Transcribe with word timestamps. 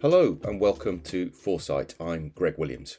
Hello 0.00 0.38
and 0.44 0.60
welcome 0.60 1.00
to 1.00 1.30
Foresight. 1.30 1.96
I'm 1.98 2.28
Greg 2.28 2.54
Williams. 2.56 2.98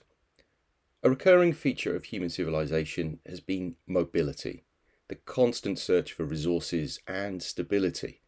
A 1.02 1.10
recurring 1.10 1.54
feature 1.54 1.96
of 1.96 2.04
human 2.04 2.30
civilization 2.30 3.20
has 3.26 3.40
been 3.40 3.78
mobility, 3.88 4.66
the 5.08 5.16
constant 5.16 5.80
search 5.80 6.12
for 6.12 6.26
resources 6.26 7.00
and 7.08 7.42
stability. 7.42 8.20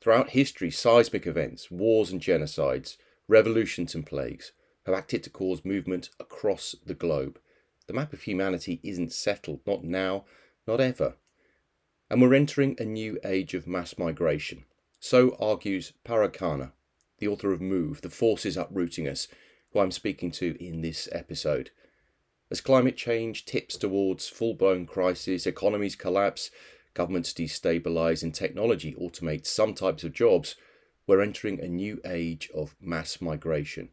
Throughout 0.00 0.30
history, 0.30 0.70
seismic 0.70 1.26
events, 1.26 1.70
wars 1.70 2.10
and 2.10 2.18
genocides, 2.18 2.96
revolutions 3.28 3.94
and 3.94 4.06
plagues 4.06 4.52
have 4.86 4.94
acted 4.94 5.22
to 5.24 5.30
cause 5.30 5.62
movement 5.62 6.08
across 6.18 6.74
the 6.86 6.94
globe. 6.94 7.38
The 7.86 7.92
map 7.92 8.14
of 8.14 8.22
humanity 8.22 8.80
isn't 8.82 9.12
settled, 9.12 9.60
not 9.66 9.84
now, 9.84 10.24
not 10.66 10.80
ever. 10.80 11.16
And 12.08 12.22
we're 12.22 12.32
entering 12.32 12.76
a 12.78 12.86
new 12.86 13.18
age 13.22 13.52
of 13.52 13.66
mass 13.66 13.98
migration. 13.98 14.64
So 15.00 15.36
argues 15.38 15.92
Parag 16.02 16.32
Khanna, 16.32 16.72
the 17.18 17.28
author 17.28 17.52
of 17.52 17.60
Move, 17.60 18.02
The 18.02 18.10
Forces 18.10 18.56
Uprooting 18.56 19.08
Us, 19.08 19.28
who 19.72 19.80
I'm 19.80 19.90
speaking 19.90 20.30
to 20.32 20.56
in 20.62 20.82
this 20.82 21.08
episode. 21.12 21.70
As 22.50 22.60
climate 22.60 22.96
change 22.96 23.44
tips 23.44 23.76
towards 23.76 24.28
full 24.28 24.54
blown 24.54 24.86
crisis, 24.86 25.46
economies 25.46 25.96
collapse, 25.96 26.50
governments 26.94 27.32
destabilise, 27.32 28.22
and 28.22 28.34
technology 28.34 28.94
automates 28.94 29.46
some 29.46 29.74
types 29.74 30.04
of 30.04 30.12
jobs, 30.12 30.54
we're 31.06 31.20
entering 31.20 31.60
a 31.60 31.68
new 31.68 32.00
age 32.04 32.50
of 32.54 32.76
mass 32.80 33.20
migration, 33.20 33.90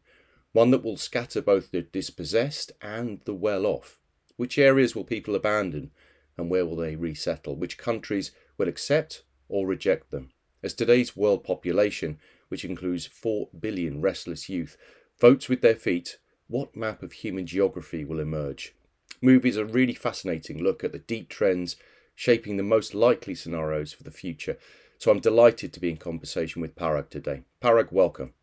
one 0.52 0.70
that 0.70 0.84
will 0.84 0.96
scatter 0.96 1.40
both 1.40 1.70
the 1.70 1.82
dispossessed 1.82 2.72
and 2.80 3.20
the 3.24 3.34
well 3.34 3.66
off. 3.66 3.98
Which 4.36 4.58
areas 4.58 4.94
will 4.94 5.04
people 5.04 5.34
abandon 5.34 5.90
and 6.36 6.50
where 6.50 6.66
will 6.66 6.76
they 6.76 6.96
resettle? 6.96 7.56
Which 7.56 7.78
countries 7.78 8.32
will 8.58 8.68
accept 8.68 9.22
or 9.48 9.66
reject 9.66 10.10
them? 10.10 10.30
As 10.62 10.74
today's 10.74 11.16
world 11.16 11.44
population 11.44 12.18
which 12.48 12.64
includes 12.64 13.06
4 13.06 13.48
billion 13.58 14.00
restless 14.00 14.48
youth, 14.48 14.76
votes 15.20 15.48
with 15.48 15.60
their 15.60 15.74
feet, 15.74 16.18
what 16.46 16.76
map 16.76 17.02
of 17.02 17.12
human 17.12 17.46
geography 17.46 18.04
will 18.04 18.20
emerge? 18.20 18.74
Movies 19.20 19.56
are 19.56 19.62
a 19.62 19.66
really 19.66 19.94
fascinating 19.94 20.62
look 20.62 20.84
at 20.84 20.92
the 20.92 20.98
deep 20.98 21.28
trends 21.28 21.76
shaping 22.14 22.56
the 22.56 22.62
most 22.62 22.94
likely 22.94 23.34
scenarios 23.34 23.92
for 23.92 24.02
the 24.02 24.10
future. 24.10 24.58
So 24.98 25.10
I'm 25.10 25.20
delighted 25.20 25.72
to 25.72 25.80
be 25.80 25.90
in 25.90 25.96
conversation 25.96 26.62
with 26.62 26.76
Parag 26.76 27.10
today. 27.10 27.42
Parag, 27.62 27.90
welcome. 27.90 28.34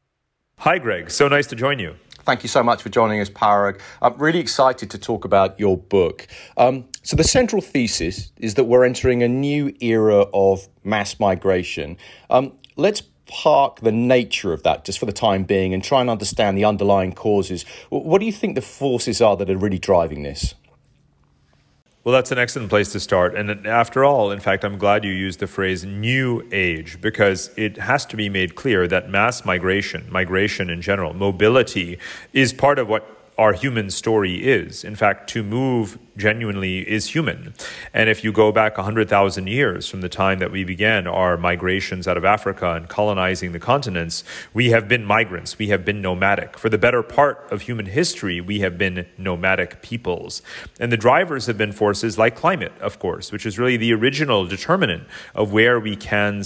Hi, 0.57 0.77
Greg. 0.77 1.09
So 1.09 1.27
nice 1.27 1.47
to 1.47 1.55
join 1.55 1.79
you. 1.79 1.95
Thank 2.23 2.43
you 2.43 2.49
so 2.49 2.61
much 2.61 2.83
for 2.83 2.89
joining 2.89 3.19
us, 3.19 3.29
Parag. 3.29 3.79
I'm 4.01 4.15
really 4.17 4.39
excited 4.39 4.91
to 4.91 4.99
talk 4.99 5.25
about 5.25 5.59
your 5.59 5.75
book. 5.75 6.27
Um, 6.55 6.85
so, 7.01 7.15
the 7.15 7.23
central 7.23 7.63
thesis 7.63 8.31
is 8.37 8.53
that 8.55 8.65
we're 8.65 8.83
entering 8.83 9.23
a 9.23 9.27
new 9.27 9.73
era 9.79 10.25
of 10.33 10.67
mass 10.83 11.19
migration. 11.19 11.97
Um, 12.29 12.53
let's 12.75 13.01
park 13.31 13.79
the 13.79 13.91
nature 13.91 14.51
of 14.51 14.61
that 14.63 14.83
just 14.83 14.99
for 14.99 15.05
the 15.05 15.13
time 15.13 15.43
being 15.43 15.73
and 15.73 15.81
try 15.83 16.01
and 16.01 16.09
understand 16.09 16.57
the 16.57 16.65
underlying 16.65 17.13
causes. 17.13 17.63
What 17.89 18.19
do 18.19 18.25
you 18.25 18.31
think 18.31 18.55
the 18.55 18.61
forces 18.61 19.21
are 19.21 19.37
that 19.37 19.49
are 19.49 19.57
really 19.57 19.79
driving 19.79 20.23
this? 20.23 20.53
Well, 22.03 22.13
that's 22.13 22.31
an 22.31 22.39
excellent 22.39 22.69
place 22.69 22.91
to 22.93 22.99
start. 22.99 23.35
And 23.35 23.65
uh, 23.65 23.69
after 23.69 24.03
all, 24.03 24.31
in 24.31 24.39
fact, 24.39 24.65
I'm 24.65 24.77
glad 24.77 25.05
you 25.05 25.11
used 25.11 25.39
the 25.39 25.47
phrase 25.47 25.85
new 25.85 26.45
age 26.51 26.99
because 26.99 27.51
it 27.55 27.77
has 27.77 28.05
to 28.07 28.17
be 28.17 28.27
made 28.27 28.55
clear 28.55 28.87
that 28.87 29.09
mass 29.09 29.45
migration, 29.45 30.11
migration 30.11 30.69
in 30.69 30.81
general, 30.81 31.13
mobility 31.13 31.99
is 32.33 32.53
part 32.53 32.79
of 32.79 32.89
what 32.89 33.33
our 33.37 33.53
human 33.53 33.89
story 33.89 34.43
is. 34.43 34.83
In 34.83 34.95
fact, 34.95 35.29
to 35.29 35.43
move 35.43 35.97
genuinely 36.17 36.79
is 36.79 37.07
human. 37.07 37.53
And 37.93 38.09
if 38.09 38.23
you 38.23 38.31
go 38.31 38.51
back 38.51 38.77
100,000 38.77 39.47
years 39.47 39.87
from 39.87 40.01
the 40.01 40.09
time 40.09 40.39
that 40.39 40.51
we 40.51 40.63
began 40.63 41.07
our 41.07 41.37
migrations 41.37 42.07
out 42.07 42.17
of 42.17 42.25
Africa 42.25 42.73
and 42.73 42.87
colonizing 42.89 43.51
the 43.51 43.59
continents, 43.59 44.23
we 44.53 44.71
have 44.71 44.87
been 44.87 45.05
migrants. 45.05 45.57
We 45.57 45.67
have 45.67 45.85
been 45.85 46.01
nomadic. 46.01 46.57
For 46.57 46.69
the 46.69 46.77
better 46.77 47.03
part 47.03 47.47
of 47.51 47.61
human 47.61 47.85
history, 47.85 48.41
we 48.41 48.59
have 48.59 48.77
been 48.77 49.07
nomadic 49.17 49.81
peoples. 49.81 50.41
And 50.79 50.91
the 50.91 50.97
drivers 50.97 51.45
have 51.45 51.57
been 51.57 51.71
forces 51.71 52.17
like 52.17 52.35
climate, 52.35 52.73
of 52.81 52.99
course, 52.99 53.31
which 53.31 53.45
is 53.45 53.57
really 53.57 53.77
the 53.77 53.93
original 53.93 54.45
determinant 54.45 55.03
of 55.35 55.53
where 55.53 55.79
we 55.79 55.95
can 55.95 56.39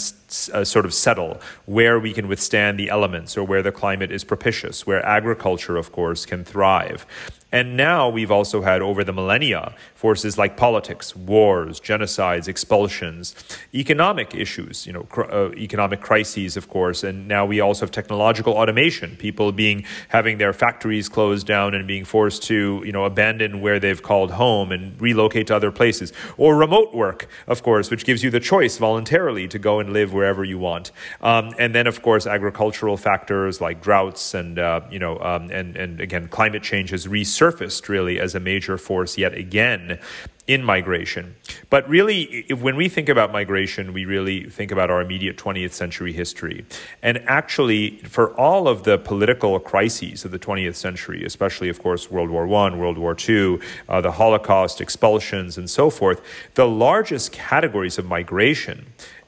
uh, 0.54 0.64
sort 0.64 0.86
of 0.86 0.94
settle, 0.94 1.40
where 1.66 2.00
we 2.00 2.14
can 2.14 2.28
withstand 2.28 2.80
the 2.80 2.90
elements, 2.90 3.38
or 3.38 3.44
where 3.44 3.62
the 3.62 3.72
climate 3.72 4.12
is 4.12 4.24
propitious, 4.24 4.86
where 4.86 5.04
agriculture, 5.06 5.78
of 5.78 5.92
course, 5.92 6.26
can 6.26 6.44
thrive. 6.44 7.06
And 7.56 7.78
now 7.78 8.10
we've 8.10 8.32
also 8.32 8.62
had 8.64 8.82
over 8.82 9.06
the 9.06 9.14
millennia 9.14 9.74
forces 9.94 10.38
like 10.38 10.58
politics, 10.58 11.16
wars, 11.16 11.80
genocides, 11.80 12.50
expulsions, 12.50 13.34
economic 13.74 14.36
issues, 14.36 14.86
you 14.86 14.92
know, 14.92 15.04
cr- 15.04 15.32
uh, 15.32 15.52
economic 15.54 16.02
crises, 16.02 16.58
of 16.58 16.68
course. 16.68 17.02
And 17.02 17.30
now 17.30 17.46
we 17.46 17.62
also 17.62 17.86
have 17.86 17.92
technological 17.92 18.56
automation, 18.56 19.16
people 19.16 19.54
being 19.54 19.86
having 20.10 20.38
their 20.38 20.52
factories 20.52 21.08
closed 21.08 21.48
down 21.48 21.74
and 21.74 21.88
being 21.88 22.04
forced 22.04 22.44
to, 22.44 22.84
you 22.86 22.92
know, 22.92 23.06
abandon 23.06 23.62
where 23.62 23.80
they've 23.80 24.04
called 24.04 24.32
home 24.32 24.74
and 24.74 25.00
relocate 25.00 25.48
to 25.48 25.56
other 25.56 25.72
places. 25.72 26.12
Or 26.36 26.58
remote 26.58 26.94
work, 26.94 27.30
of 27.48 27.64
course, 27.64 27.90
which 27.90 28.04
gives 28.04 28.22
you 28.22 28.30
the 28.30 28.42
choice 28.42 28.78
voluntarily 28.78 29.48
to 29.48 29.58
go 29.58 29.80
and 29.80 29.94
live 29.94 30.12
wherever 30.12 30.44
you 30.44 30.60
want. 30.60 30.92
Um, 31.22 31.56
and 31.58 31.74
then, 31.74 31.88
of 31.88 32.02
course, 32.02 32.28
agricultural 32.28 32.98
factors 32.98 33.62
like 33.62 33.82
droughts 33.82 34.34
and, 34.34 34.60
uh, 34.60 34.82
you 34.92 35.00
know, 35.00 35.18
um, 35.20 35.50
and, 35.52 35.78
and 35.78 36.02
again, 36.02 36.28
climate 36.28 36.62
change 36.62 36.90
has 36.90 37.08
resurfaced 37.08 37.45
surfaced 37.46 37.88
really 37.90 38.20
as 38.20 38.34
a 38.34 38.40
major 38.40 38.76
force 38.76 39.20
yet 39.20 39.34
again 39.36 40.00
in 40.48 40.64
migration. 40.64 41.36
But 41.70 41.88
really, 41.88 42.46
when 42.60 42.76
we 42.76 42.88
think 42.90 43.08
about 43.08 43.32
migration, 43.32 43.94
we 43.94 44.06
really 44.06 44.50
think 44.50 44.72
about 44.72 44.90
our 44.90 45.02
immediate 45.02 45.38
20th 45.38 45.74
century 45.74 46.14
history. 46.14 46.66
And 47.04 47.18
actually, 47.28 47.98
for 47.98 48.34
all 48.36 48.68
of 48.68 48.84
the 48.84 48.98
political 48.98 49.60
crises 49.60 50.26
of 50.26 50.32
the 50.32 50.40
20th 50.40 50.76
century, 50.76 51.24
especially, 51.24 51.70
of 51.70 51.80
course, 51.82 52.10
World 52.12 52.30
War 52.30 52.46
I, 52.46 52.76
World 52.76 52.98
War 52.98 53.16
II, 53.18 53.60
uh, 53.90 54.02
the 54.02 54.12
Holocaust, 54.12 54.82
expulsions, 54.82 55.58
and 55.58 55.70
so 55.70 55.90
forth, 55.90 56.22
the 56.56 56.68
largest 56.68 57.32
categories 57.32 57.98
of 58.00 58.06
migration 58.06 58.86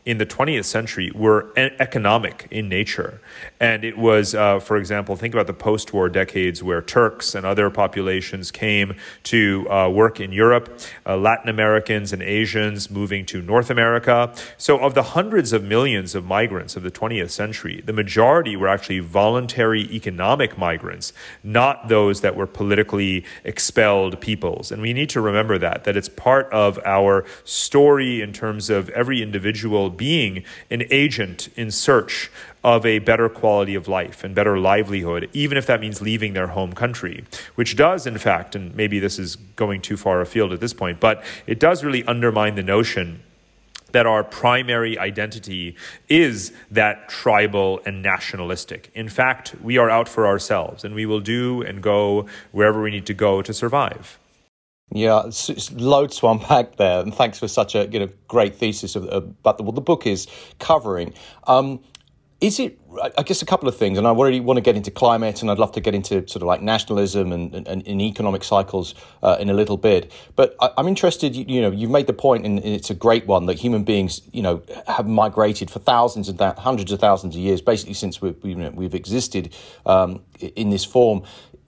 in 0.08 0.20
the 0.20 0.26
20th 0.26 0.64
century 0.64 1.12
were 1.14 1.52
economic 1.58 2.48
in 2.50 2.70
nature. 2.70 3.20
And 3.60 3.84
it 3.84 3.98
was, 3.98 4.34
uh, 4.34 4.60
for 4.62 4.78
example, 4.78 5.18
think 5.18 5.34
about 5.34 5.48
the 5.48 5.54
post 5.54 5.92
war 5.92 6.08
decades 6.08 6.64
where 6.64 6.82
Turks 6.82 7.36
and 7.36 7.46
other 7.46 7.70
populations 7.70 8.50
came 8.50 8.96
to 9.24 9.70
uh, 9.70 9.90
work 9.90 10.22
in 10.22 10.32
Europe, 10.32 10.80
uh, 11.06 11.18
Latin 11.18 11.50
Americans 11.50 12.14
and 12.14 12.24
Asians 12.24 12.90
moving 12.90 13.26
to 13.26 13.42
North 13.42 13.70
America. 13.70 14.34
So, 14.58 14.80
of 14.80 14.94
the 14.94 15.04
hundreds 15.04 15.52
of 15.52 15.62
millions 15.62 16.16
of 16.16 16.24
migrants 16.24 16.78
of 16.78 16.84
the 16.84 16.92
20th 16.92 17.32
century, 17.32 17.84
the 17.86 17.92
majority 17.92 18.56
were 18.56 18.70
actually 18.70 19.00
voluntary 19.00 19.94
economic 19.94 20.58
migrants, 20.58 21.12
not 21.44 21.90
those 21.90 22.22
that 22.22 22.38
were 22.38 22.48
politically 22.48 23.26
expelled 23.44 24.22
peoples. 24.22 24.72
And 24.72 24.82
we 24.82 24.94
need 24.94 25.10
to 25.10 25.20
remember 25.20 25.58
that, 25.58 25.84
that 25.84 25.98
it's 25.98 26.08
part 26.08 26.50
of 26.54 26.80
our 26.86 27.26
story 27.44 28.22
in 28.22 28.32
terms 28.32 28.70
of 28.70 28.88
every 28.92 29.22
individual 29.22 29.97
being 29.98 30.44
an 30.70 30.84
agent 30.92 31.50
in 31.56 31.72
search 31.72 32.32
of 32.64 32.86
a 32.86 33.00
better 33.00 33.30
quality 33.30 33.76
of 33.76 33.88
life 33.88 34.24
and 34.24 34.36
better 34.36 34.60
livelihood, 34.60 35.30
even 35.34 35.58
if 35.58 35.66
that 35.66 35.80
means 35.80 36.02
leaving 36.02 36.34
their 36.34 36.48
home 36.48 36.74
country, 36.74 37.24
which 37.56 37.76
does, 37.76 38.06
in 38.06 38.18
fact, 38.18 38.56
and 38.56 38.76
maybe 38.76 39.00
this 39.00 39.18
is 39.18 39.36
going 39.56 39.82
too 39.82 39.98
far 39.98 40.22
afield 40.22 40.52
at 40.52 40.60
this 40.60 40.74
point, 40.74 41.00
but 41.00 41.24
it 41.46 41.60
does 41.60 41.84
really 41.84 42.04
undermine 42.06 42.56
the 42.56 42.64
notion 42.64 43.24
that 43.92 44.06
our 44.06 44.24
primary 44.24 44.98
identity 45.00 45.76
is 46.10 46.52
that 46.70 47.08
tribal 47.08 47.80
and 47.86 48.02
nationalistic. 48.02 48.92
In 48.94 49.08
fact, 49.10 49.56
we 49.62 49.78
are 49.78 49.90
out 49.90 50.10
for 50.10 50.28
ourselves 50.28 50.84
and 50.84 50.94
we 50.94 51.06
will 51.06 51.22
do 51.22 51.62
and 51.62 51.82
go 51.82 52.26
wherever 52.52 52.82
we 52.82 52.92
need 52.92 53.06
to 53.06 53.14
go 53.14 53.42
to 53.42 53.54
survive. 53.54 54.20
Yeah, 54.90 55.30
loads 55.74 56.18
to 56.20 56.28
unpack 56.28 56.78
there, 56.78 57.02
and 57.02 57.14
thanks 57.14 57.38
for 57.38 57.48
such 57.50 57.76
a 57.76 57.88
you 57.88 58.00
know 58.00 58.10
great 58.30 58.56
thesis 58.56 58.96
of, 58.96 59.04
about 59.06 59.58
the, 59.58 59.64
what 59.64 59.76
the 59.76 59.82
book 59.82 60.08
is 60.08 60.28
covering. 60.60 61.14
Um, 61.46 61.82
is 62.40 62.60
it? 62.60 62.80
I 63.18 63.24
guess 63.24 63.42
a 63.42 63.46
couple 63.46 63.68
of 63.68 63.76
things, 63.76 63.98
and 63.98 64.08
I 64.08 64.12
already 64.12 64.40
want 64.40 64.58
to 64.58 64.62
get 64.62 64.76
into 64.76 64.92
climate, 64.92 65.42
and 65.42 65.52
I'd 65.52 65.60
love 65.60 65.72
to 65.74 65.82
get 65.82 65.94
into 65.94 66.28
sort 66.28 66.38
of 66.38 66.44
like 66.44 66.62
nationalism 66.62 67.32
and, 67.32 67.54
and, 67.54 67.68
and 67.68 68.02
economic 68.02 68.44
cycles 68.44 68.96
uh, 69.24 69.38
in 69.40 69.50
a 69.50 69.54
little 69.54 69.78
bit. 69.78 70.12
But 70.36 70.56
I, 70.62 70.70
am 70.78 70.88
interested. 70.88 71.36
You, 71.36 71.46
you, 71.48 71.62
know, 71.62 71.72
you've 71.72 71.92
made 71.92 72.08
the 72.08 72.14
point, 72.14 72.46
and 72.46 72.60
it's 72.60 72.90
a 72.90 72.96
great 72.96 73.26
one 73.28 73.48
that 73.48 73.58
human 73.58 73.84
beings, 73.84 74.22
you 74.32 74.42
know, 74.42 74.62
have 74.88 75.08
migrated 75.08 75.70
for 75.70 75.80
thousands 75.80 76.30
and 76.30 76.38
th- 76.38 76.56
hundreds 76.56 76.92
of 76.92 77.00
thousands 77.00 77.36
of 77.36 77.42
years, 77.42 77.60
basically 77.60 77.94
since 77.94 78.22
we've, 78.22 78.38
you 78.44 78.56
know, 78.56 78.70
we've 78.70 78.96
existed 78.96 79.54
um, 79.86 80.24
in 80.40 80.70
this 80.70 80.86
form 80.86 81.24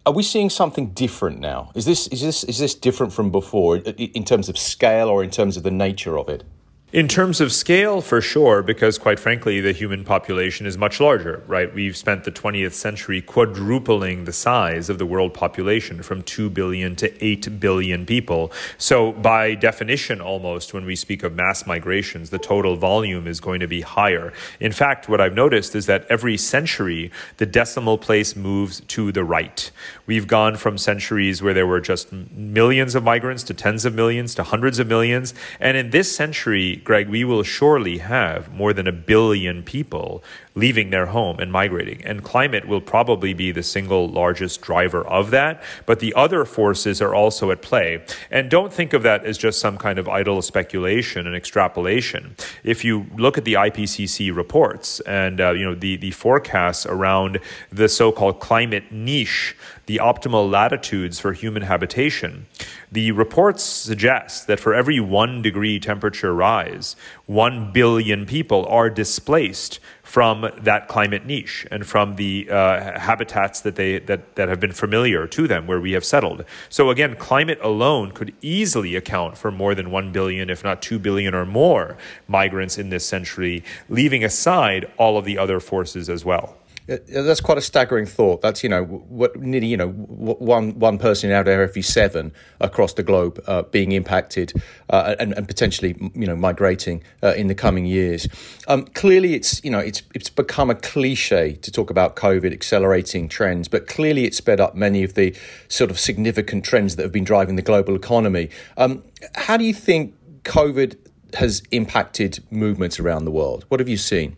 are 0.09 0.11
we 0.11 0.23
seeing 0.23 0.49
something 0.49 0.87
different 0.89 1.39
now? 1.39 1.71
Is 1.75 1.85
this 1.85 2.07
is 2.07 2.21
this 2.21 2.43
is 2.45 2.57
this 2.57 2.73
different 2.73 3.13
from 3.13 3.29
before 3.29 3.77
in 3.77 4.25
terms 4.25 4.49
of 4.49 4.57
scale 4.57 5.07
or 5.07 5.23
in 5.23 5.29
terms 5.29 5.55
of 5.55 5.61
the 5.61 5.69
nature 5.69 6.17
of 6.17 6.29
it? 6.29 6.43
In 6.91 7.07
terms 7.07 7.39
of 7.39 7.51
scale, 7.51 8.01
for 8.01 8.19
sure, 8.19 8.63
because 8.63 8.97
quite 8.97 9.19
frankly, 9.19 9.61
the 9.61 9.73
human 9.73 10.03
population 10.03 10.65
is 10.65 10.75
much 10.75 10.99
larger, 10.99 11.43
right? 11.45 11.71
We've 11.71 11.95
spent 11.95 12.23
the 12.23 12.31
20th 12.31 12.73
century 12.73 13.21
quadrupling 13.21 14.23
the 14.23 14.33
size 14.33 14.89
of 14.89 14.97
the 14.97 15.05
world 15.05 15.35
population 15.35 16.01
from 16.01 16.23
2 16.23 16.49
billion 16.49 16.95
to 16.95 17.23
8 17.23 17.59
billion 17.59 18.07
people. 18.07 18.51
So, 18.79 19.11
by 19.11 19.53
definition, 19.53 20.19
almost, 20.19 20.73
when 20.73 20.83
we 20.83 20.95
speak 20.95 21.21
of 21.21 21.35
mass 21.35 21.67
migrations, 21.67 22.31
the 22.31 22.39
total 22.39 22.75
volume 22.75 23.27
is 23.27 23.39
going 23.39 23.59
to 23.59 23.67
be 23.67 23.81
higher. 23.81 24.33
In 24.59 24.71
fact, 24.71 25.07
what 25.07 25.21
I've 25.21 25.35
noticed 25.35 25.75
is 25.75 25.85
that 25.85 26.07
every 26.09 26.37
century, 26.37 27.11
the 27.37 27.45
decimal 27.45 27.99
place 27.99 28.35
moves 28.35 28.79
to 28.79 29.11
the 29.11 29.23
right. 29.23 29.69
We've 30.07 30.25
gone 30.25 30.55
from 30.55 30.79
centuries 30.79 31.43
where 31.43 31.53
there 31.53 31.67
were 31.67 31.81
just 31.81 32.11
millions 32.11 32.95
of 32.95 33.03
migrants 33.03 33.43
to 33.43 33.53
tens 33.53 33.85
of 33.85 33.93
millions 33.93 34.33
to 34.33 34.43
hundreds 34.43 34.79
of 34.79 34.87
millions. 34.87 35.35
And 35.59 35.77
in 35.77 35.91
this 35.91 36.15
century, 36.15 36.78
Greg, 36.83 37.09
we 37.09 37.23
will 37.23 37.43
surely 37.43 37.99
have 37.99 38.51
more 38.51 38.73
than 38.73 38.87
a 38.87 38.91
billion 38.91 39.63
people 39.63 40.23
leaving 40.59 40.89
their 40.89 41.07
home 41.07 41.39
and 41.39 41.51
migrating. 41.51 42.03
And 42.03 42.23
climate 42.23 42.67
will 42.67 42.81
probably 42.81 43.33
be 43.33 43.51
the 43.51 43.63
single 43.63 44.09
largest 44.09 44.61
driver 44.61 45.05
of 45.07 45.31
that. 45.31 45.63
But 45.85 45.99
the 45.99 46.13
other 46.13 46.45
forces 46.45 47.01
are 47.01 47.15
also 47.15 47.51
at 47.51 47.61
play. 47.61 48.03
And 48.29 48.49
don't 48.49 48.73
think 48.73 48.93
of 48.93 49.03
that 49.03 49.25
as 49.25 49.37
just 49.37 49.59
some 49.59 49.77
kind 49.77 49.97
of 49.97 50.07
idle 50.09 50.41
speculation 50.41 51.25
and 51.25 51.35
extrapolation. 51.35 52.35
If 52.63 52.83
you 52.83 53.07
look 53.15 53.37
at 53.37 53.45
the 53.45 53.53
IPCC 53.53 54.35
reports 54.35 54.99
and 55.01 55.39
uh, 55.39 55.51
you 55.51 55.65
know 55.65 55.75
the, 55.75 55.95
the 55.95 56.11
forecasts 56.11 56.85
around 56.85 57.39
the 57.71 57.87
so-called 57.87 58.39
climate 58.39 58.91
niche, 58.91 59.55
the 59.85 59.97
optimal 59.97 60.49
latitudes 60.49 61.19
for 61.19 61.33
human 61.33 61.63
habitation, 61.63 62.45
the 62.91 63.11
reports 63.11 63.63
suggest 63.63 64.47
that 64.47 64.59
for 64.59 64.73
every 64.73 64.99
one 64.99 65.41
degree 65.41 65.79
temperature 65.79 66.33
rise, 66.33 66.95
one 67.25 67.71
billion 67.71 68.25
people 68.25 68.65
are 68.65 68.89
displaced 68.89 69.79
from 70.09 70.49
that 70.57 70.87
climate 70.87 71.23
niche 71.23 71.67
and 71.69 71.85
from 71.85 72.15
the 72.15 72.49
uh, 72.49 72.99
habitats 72.99 73.61
that 73.61 73.75
they 73.75 73.99
that, 73.99 74.33
that 74.33 74.49
have 74.49 74.59
been 74.59 74.71
familiar 74.71 75.27
to 75.27 75.47
them 75.47 75.67
where 75.67 75.79
we 75.79 75.91
have 75.91 76.03
settled. 76.03 76.43
So 76.67 76.89
again, 76.89 77.15
climate 77.15 77.59
alone 77.61 78.11
could 78.11 78.33
easily 78.41 78.95
account 78.95 79.37
for 79.37 79.51
more 79.51 79.75
than 79.75 79.91
1 79.91 80.11
billion 80.11 80.49
if 80.49 80.63
not 80.63 80.81
2 80.81 80.97
billion 80.97 81.35
or 81.35 81.45
more 81.45 81.95
migrants 82.27 82.79
in 82.79 82.89
this 82.89 83.05
century, 83.05 83.63
leaving 83.87 84.23
aside 84.23 84.91
all 84.97 85.15
of 85.15 85.25
the 85.25 85.37
other 85.37 85.59
forces 85.59 86.09
as 86.09 86.25
well. 86.25 86.58
That's 86.89 87.39
quite 87.39 87.57
a 87.59 87.61
staggering 87.61 88.07
thought. 88.07 88.41
That's 88.41 88.63
you 88.63 88.69
know 88.69 88.83
what 88.83 89.35
nearly 89.35 89.67
you 89.67 89.77
know 89.77 89.89
one 89.89 90.77
one 90.79 90.97
person 90.97 91.31
out 91.31 91.47
of 91.47 91.59
every 91.59 91.83
seven 91.83 92.31
across 92.59 92.93
the 92.93 93.03
globe 93.03 93.39
uh, 93.45 93.61
being 93.63 93.91
impacted 93.91 94.53
uh, 94.89 95.15
and, 95.19 95.33
and, 95.33 95.47
potentially 95.47 95.95
you 96.15 96.25
know 96.25 96.35
migrating 96.35 97.03
uh, 97.21 97.33
in 97.35 97.45
the 97.45 97.53
coming 97.53 97.85
years. 97.85 98.27
Um, 98.67 98.85
clearly, 98.85 99.35
it's 99.35 99.63
you 99.63 99.69
know 99.69 99.79
it's 99.79 100.01
it's 100.15 100.29
become 100.29 100.71
a 100.71 100.75
cliche 100.75 101.53
to 101.53 101.71
talk 101.71 101.91
about 101.91 102.15
COVID 102.15 102.51
accelerating 102.51 103.29
trends, 103.29 103.67
but 103.67 103.87
clearly 103.87 104.25
it's 104.25 104.37
sped 104.37 104.59
up 104.59 104.75
many 104.75 105.03
of 105.03 105.13
the 105.13 105.35
sort 105.67 105.91
of 105.91 105.99
significant 105.99 106.65
trends 106.65 106.95
that 106.95 107.03
have 107.03 107.11
been 107.11 107.23
driving 107.23 107.55
the 107.55 107.61
global 107.61 107.95
economy. 107.95 108.49
Um, 108.77 109.03
how 109.35 109.57
do 109.57 109.63
you 109.63 109.75
think 109.75 110.15
COVID 110.43 110.97
has 111.35 111.61
impacted 111.69 112.43
movements 112.49 112.99
around 112.99 113.25
the 113.25 113.31
world? 113.31 113.65
What 113.67 113.79
have 113.79 113.89
you 113.89 113.97
seen? 113.97 114.35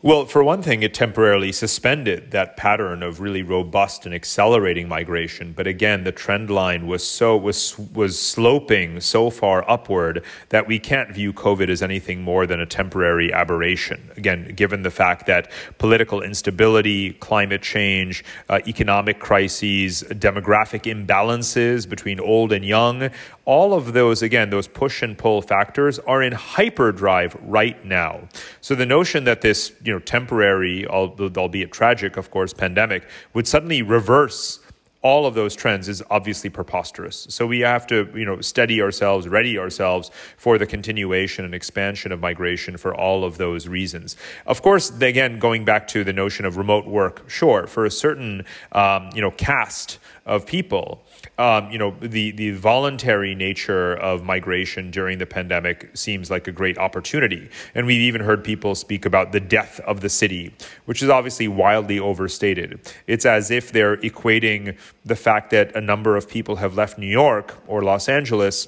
Well, 0.00 0.26
for 0.26 0.44
one 0.44 0.62
thing, 0.62 0.84
it 0.84 0.94
temporarily 0.94 1.50
suspended 1.50 2.30
that 2.30 2.56
pattern 2.56 3.02
of 3.02 3.18
really 3.18 3.42
robust 3.42 4.06
and 4.06 4.14
accelerating 4.14 4.86
migration. 4.86 5.52
But 5.56 5.66
again, 5.66 6.04
the 6.04 6.12
trend 6.12 6.50
line 6.50 6.86
was 6.86 7.04
so 7.04 7.36
was 7.36 7.76
was 7.92 8.16
sloping 8.16 9.00
so 9.00 9.28
far 9.28 9.68
upward 9.68 10.24
that 10.50 10.68
we 10.68 10.78
can't 10.78 11.12
view 11.12 11.32
COVID 11.32 11.68
as 11.68 11.82
anything 11.82 12.22
more 12.22 12.46
than 12.46 12.60
a 12.60 12.66
temporary 12.66 13.32
aberration. 13.32 14.12
Again, 14.16 14.54
given 14.54 14.84
the 14.84 14.90
fact 14.92 15.26
that 15.26 15.50
political 15.78 16.22
instability, 16.22 17.14
climate 17.14 17.62
change, 17.62 18.24
uh, 18.48 18.60
economic 18.68 19.18
crises, 19.18 20.04
demographic 20.10 20.84
imbalances 20.84 21.88
between 21.88 22.20
old 22.20 22.52
and 22.52 22.64
young, 22.64 23.10
all 23.46 23.74
of 23.74 23.94
those 23.94 24.22
again, 24.22 24.50
those 24.50 24.68
push 24.68 25.02
and 25.02 25.18
pull 25.18 25.42
factors 25.42 25.98
are 26.00 26.22
in 26.22 26.34
hyperdrive 26.34 27.36
right 27.42 27.84
now. 27.84 28.28
So 28.60 28.76
the 28.76 28.86
notion 28.86 29.24
that 29.24 29.40
this 29.40 29.72
you 29.88 29.94
know, 29.94 30.00
temporary, 30.00 30.86
albeit 30.86 31.72
tragic, 31.72 32.18
of 32.18 32.30
course, 32.30 32.52
pandemic 32.52 33.08
would 33.32 33.48
suddenly 33.48 33.80
reverse 33.80 34.60
all 35.00 35.24
of 35.24 35.34
those 35.34 35.56
trends 35.56 35.88
is 35.88 36.02
obviously 36.10 36.50
preposterous. 36.50 37.26
So 37.30 37.46
we 37.46 37.60
have 37.60 37.86
to, 37.86 38.10
you 38.14 38.26
know, 38.26 38.42
steady 38.42 38.82
ourselves, 38.82 39.26
ready 39.26 39.58
ourselves 39.58 40.10
for 40.36 40.58
the 40.58 40.66
continuation 40.66 41.46
and 41.46 41.54
expansion 41.54 42.12
of 42.12 42.20
migration 42.20 42.76
for 42.76 42.94
all 42.94 43.24
of 43.24 43.38
those 43.38 43.66
reasons. 43.66 44.16
Of 44.44 44.60
course, 44.60 44.90
again, 45.00 45.38
going 45.38 45.64
back 45.64 45.88
to 45.88 46.04
the 46.04 46.12
notion 46.12 46.44
of 46.44 46.58
remote 46.58 46.86
work, 46.86 47.30
sure, 47.30 47.66
for 47.66 47.86
a 47.86 47.90
certain, 47.90 48.44
um, 48.72 49.08
you 49.14 49.22
know, 49.22 49.30
cast 49.30 49.98
of 50.26 50.44
people, 50.44 51.02
um, 51.38 51.70
you 51.70 51.78
know, 51.78 51.94
the, 52.00 52.32
the 52.32 52.50
voluntary 52.50 53.34
nature 53.34 53.94
of 53.94 54.24
migration 54.24 54.90
during 54.90 55.18
the 55.18 55.26
pandemic 55.26 55.88
seems 55.94 56.30
like 56.30 56.48
a 56.48 56.52
great 56.52 56.76
opportunity. 56.78 57.48
And 57.76 57.86
we've 57.86 58.00
even 58.00 58.20
heard 58.20 58.42
people 58.42 58.74
speak 58.74 59.06
about 59.06 59.30
the 59.30 59.38
death 59.38 59.78
of 59.80 60.00
the 60.00 60.08
city, 60.08 60.52
which 60.86 61.00
is 61.00 61.08
obviously 61.08 61.46
wildly 61.46 62.00
overstated. 62.00 62.80
It's 63.06 63.24
as 63.24 63.52
if 63.52 63.70
they're 63.70 63.98
equating 63.98 64.76
the 65.04 65.14
fact 65.14 65.50
that 65.50 65.74
a 65.76 65.80
number 65.80 66.16
of 66.16 66.28
people 66.28 66.56
have 66.56 66.74
left 66.74 66.98
New 66.98 67.06
York 67.06 67.56
or 67.68 67.82
Los 67.82 68.08
Angeles 68.08 68.66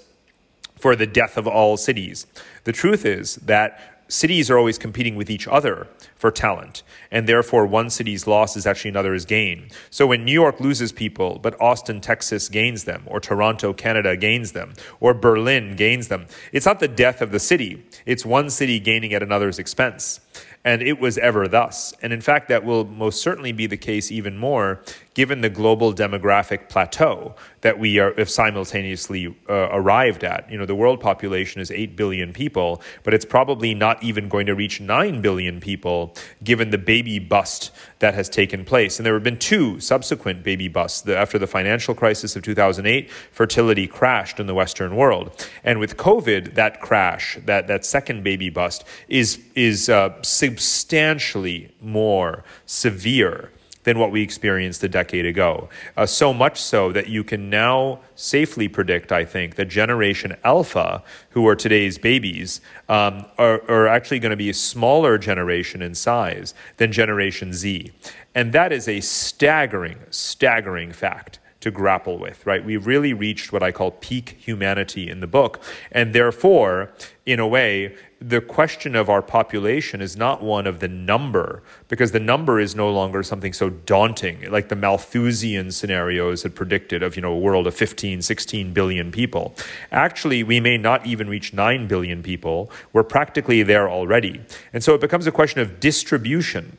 for 0.79 0.95
the 0.95 1.07
death 1.07 1.37
of 1.37 1.49
all 1.49 1.77
cities. 1.77 2.27
The 2.65 2.73
truth 2.73 3.05
is 3.05 3.35
that 3.37 4.05
cities 4.07 4.49
are 4.49 4.59
always 4.59 4.79
competing 4.79 5.17
with 5.17 5.29
each 5.29 5.49
other 5.49 5.89
for 6.21 6.31
talent, 6.31 6.83
and 7.11 7.27
therefore 7.27 7.65
one 7.65 7.89
city's 7.89 8.27
loss 8.27 8.55
is 8.55 8.67
actually 8.67 8.91
another's 8.91 9.25
gain. 9.25 9.71
So 9.89 10.07
when 10.07 10.23
New 10.23 10.35
York 10.35 10.61
loses 10.61 10.93
people, 10.93 11.39
but 11.43 11.59
Austin, 11.59 12.03
Texas 12.03 12.51
gains 12.51 12.85
them, 12.85 13.05
or 13.07 13.21
Toronto, 13.21 13.73
Canada 13.73 14.19
gains 14.19 14.53
them, 14.53 14.75
or 15.01 15.15
Berlin 15.15 15.77
gains 15.77 16.09
them, 16.09 16.27
it's 16.53 16.67
not 16.67 16.79
the 16.79 16.89
death 16.89 17.23
of 17.23 17.33
the 17.33 17.41
city, 17.41 17.83
it's 18.05 18.27
one 18.27 18.51
city 18.51 18.79
gaining 18.79 19.15
at 19.15 19.23
another's 19.23 19.59
expense. 19.59 20.21
And 20.63 20.83
it 20.83 21.01
was 21.01 21.17
ever 21.17 21.49
thus. 21.49 21.95
And 22.03 22.13
in 22.13 22.21
fact, 22.21 22.51
that 22.51 22.67
will 22.67 22.85
most 22.85 23.23
certainly 23.23 23.51
be 23.51 23.67
the 23.67 23.79
case 23.79 24.13
even 24.13 24.37
more 24.37 24.83
given 25.15 25.41
the 25.41 25.49
global 25.49 25.93
demographic 25.93 26.69
plateau 26.69 27.35
that 27.63 27.79
we 27.79 27.99
are 27.99 28.15
have 28.17 28.31
simultaneously 28.31 29.35
uh, 29.49 29.69
arrived 29.73 30.23
at. 30.23 30.51
You 30.51 30.59
know, 30.59 30.67
the 30.67 30.75
world 30.75 31.01
population 31.01 31.61
is 31.61 31.71
8 31.71 31.97
billion 31.97 32.33
people, 32.33 32.81
but 33.03 33.13
it's 33.13 33.25
probably 33.25 33.75
not 33.75 34.03
even 34.03 34.29
going 34.29 34.47
to 34.47 34.55
reach 34.55 34.81
9 34.81 35.21
billion 35.21 35.61
people 35.61 36.10
given 36.43 36.71
the 36.71 36.79
baby 36.79 37.19
bust 37.19 37.71
that 38.01 38.15
has 38.15 38.29
taken 38.29 38.65
place. 38.65 38.99
And 38.99 39.07
there 39.07 39.15
have 39.15 39.23
been 39.23 39.39
two 39.39 39.81
subsequent 39.81 40.43
baby 40.43 40.69
busts. 40.69 41.09
After 41.09 41.39
the 41.39 41.47
financial 41.47 41.95
crisis 41.95 42.37
of 42.37 42.43
2008, 42.43 43.11
fertility 43.11 43.87
crashed 43.87 44.41
in 44.41 44.47
the 44.47 44.55
Western 44.55 44.97
world. 44.97 45.47
And 45.65 45.79
with 45.79 45.97
COVID, 45.97 46.55
that 46.55 46.81
crash, 46.81 47.39
that, 47.45 47.67
that 47.67 47.85
second 47.85 48.25
baby 48.25 48.51
bust, 48.51 48.85
is, 49.09 49.41
is 49.55 49.89
uh, 49.89 50.21
substantially 50.23 51.75
more 51.81 52.45
severe 52.67 53.51
than 53.85 53.99
what 53.99 54.11
we 54.11 54.23
experienced 54.23 54.83
a 54.85 54.89
decade 54.89 55.27
ago. 55.27 55.69
Uh, 55.97 56.07
so 56.07 56.33
much 56.33 56.61
so 56.61 56.93
that 56.93 57.09
you 57.09 57.25
can 57.25 57.49
now 57.49 58.01
safely 58.15 58.69
predict, 58.69 59.13
I 59.13 59.25
think, 59.25 59.55
that 59.57 59.67
Generation 59.67 60.37
Alpha, 60.45 61.03
who 61.31 61.47
are 61.49 61.57
today's 61.57 61.99
babies, 61.99 62.61
um, 62.89 63.25
are, 63.39 63.63
are 63.71 63.87
actually 63.89 64.19
going 64.19 64.31
to 64.31 64.37
be 64.37 64.51
a 64.51 64.55
smaller 64.55 65.17
generation 65.19 65.83
in 65.83 65.95
size 65.95 66.55
than 66.77 66.93
Generation 66.93 67.53
Z. 67.53 67.93
And 68.35 68.53
that 68.53 68.73
is 68.73 68.87
a 68.87 69.01
staggering, 69.01 69.99
staggering 70.11 70.93
fact 70.93 71.39
to 71.61 71.71
grapple 71.71 72.19
with, 72.19 72.47
right? 72.47 72.65
We've 72.65 72.87
really 72.87 73.13
reached 73.13 73.53
what 73.53 73.63
I 73.63 73.71
call 73.71 73.91
peak 73.91 74.37
humanity 74.39 75.11
in 75.11 75.21
the 75.21 75.27
book. 75.27 75.63
And 75.93 76.15
therefore, 76.15 76.91
in 77.27 77.39
a 77.39 77.47
way, 77.47 77.97
the 78.21 78.41
question 78.41 78.97
of 78.97 79.09
our 79.09 79.23
population 79.23 80.01
is 80.01 80.17
not 80.17 80.43
one 80.43 80.67
of 80.67 80.81
the 80.81 80.89
number, 80.89 81.63
because 81.89 82.13
the 82.13 82.21
number 82.21 82.61
is 82.61 82.75
no 82.75 82.91
longer 82.91 83.23
something 83.23 83.53
so 83.53 83.71
daunting, 83.71 84.51
like 84.51 84.69
the 84.69 84.77
Malthusian 84.77 85.71
scenarios 85.71 86.43
had 86.43 86.55
predicted 86.55 87.03
of, 87.03 87.17
you 87.17 87.23
know, 87.23 87.33
a 87.33 87.39
world 87.39 87.67
of 87.67 87.75
15, 87.75 88.23
16 88.23 88.73
billion 88.73 89.13
people. 89.13 89.55
Actually, 89.93 90.43
we 90.43 90.61
may 90.61 90.77
not 90.77 91.07
even 91.07 91.29
reach 91.29 91.53
9 91.53 91.87
billion 91.87 92.23
people. 92.23 92.71
We're 92.93 93.05
practically 93.05 93.63
there 93.63 93.89
already. 93.89 94.41
And 94.73 94.83
so 94.83 94.95
it 94.95 95.01
becomes 95.01 95.27
a 95.27 95.33
question 95.33 95.61
of 95.61 95.81
distribution 95.81 96.79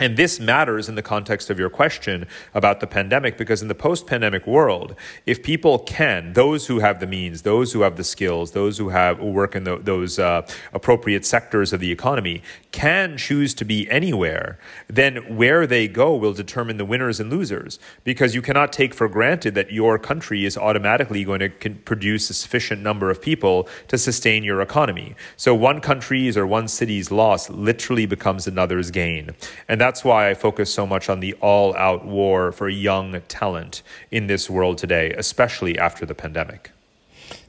And 0.00 0.16
this 0.16 0.40
matters 0.40 0.88
in 0.88 0.96
the 0.96 1.02
context 1.02 1.50
of 1.50 1.58
your 1.58 1.70
question 1.70 2.26
about 2.52 2.80
the 2.80 2.86
pandemic 2.86 3.38
because 3.38 3.62
in 3.62 3.68
the 3.68 3.76
post 3.76 4.08
pandemic 4.08 4.44
world, 4.44 4.96
if 5.24 5.40
people 5.40 5.78
can, 5.78 6.32
those 6.32 6.66
who 6.66 6.80
have 6.80 6.98
the 6.98 7.06
means, 7.06 7.42
those 7.42 7.72
who 7.72 7.82
have 7.82 7.96
the 7.96 8.02
skills, 8.02 8.50
those 8.50 8.76
who 8.78 8.88
have 8.88 9.18
who 9.18 9.30
work 9.30 9.54
in 9.54 9.62
the, 9.62 9.78
those 9.78 10.18
uh, 10.18 10.44
appropriate 10.72 11.24
sectors 11.24 11.72
of 11.72 11.78
the 11.78 11.92
economy, 11.92 12.42
can 12.72 13.16
choose 13.16 13.54
to 13.54 13.64
be 13.64 13.88
anywhere, 13.88 14.58
then 14.88 15.36
where 15.36 15.64
they 15.64 15.86
go 15.86 16.16
will 16.16 16.32
determine 16.32 16.76
the 16.76 16.84
winners 16.84 17.20
and 17.20 17.30
losers 17.30 17.78
because 18.02 18.34
you 18.34 18.42
cannot 18.42 18.72
take 18.72 18.94
for 18.94 19.08
granted 19.08 19.54
that 19.54 19.70
your 19.70 19.96
country 19.96 20.44
is 20.44 20.58
automatically 20.58 21.22
going 21.22 21.38
to 21.38 21.70
produce 21.84 22.28
a 22.30 22.34
sufficient 22.34 22.82
number 22.82 23.10
of 23.10 23.22
people 23.22 23.68
to 23.86 23.96
sustain 23.96 24.42
your 24.42 24.60
economy. 24.60 25.14
So 25.36 25.54
one 25.54 25.80
country's 25.80 26.36
or 26.36 26.48
one 26.48 26.66
city's 26.66 27.12
loss 27.12 27.48
literally 27.48 28.06
becomes 28.06 28.48
another's 28.48 28.90
gain. 28.90 29.36
And 29.68 29.83
that's 29.84 30.02
why 30.02 30.30
I 30.30 30.34
focus 30.34 30.72
so 30.72 30.86
much 30.86 31.10
on 31.10 31.20
the 31.20 31.34
all 31.42 31.76
out 31.76 32.06
war 32.06 32.52
for 32.52 32.70
young 32.70 33.20
talent 33.28 33.82
in 34.10 34.28
this 34.28 34.48
world 34.48 34.78
today, 34.78 35.12
especially 35.12 35.78
after 35.78 36.06
the 36.06 36.14
pandemic. 36.14 36.70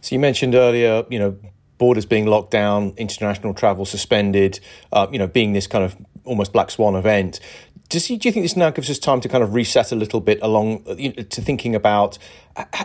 So 0.01 0.15
you 0.15 0.19
mentioned 0.19 0.53
earlier, 0.53 1.05
you 1.09 1.17
know, 1.17 1.37
borders 1.77 2.05
being 2.05 2.25
locked 2.25 2.51
down, 2.51 2.93
international 2.97 3.53
travel 3.53 3.85
suspended, 3.85 4.59
uh, 4.91 5.07
you 5.13 5.17
know, 5.17 5.27
being 5.27 5.53
this 5.53 5.65
kind 5.65 5.85
of 5.85 5.95
almost 6.25 6.51
black 6.51 6.71
swan 6.71 6.95
event. 6.95 7.39
Does, 7.89 8.07
do 8.07 8.13
you 8.13 8.31
think 8.31 8.43
this 8.43 8.55
now 8.55 8.71
gives 8.71 8.89
us 8.89 8.97
time 8.97 9.21
to 9.21 9.29
kind 9.29 9.43
of 9.43 9.53
reset 9.53 9.91
a 9.91 9.95
little 9.95 10.19
bit 10.19 10.39
along 10.41 10.83
you 10.97 11.13
know, 11.13 11.23
to 11.23 11.41
thinking 11.41 11.75
about 11.75 12.17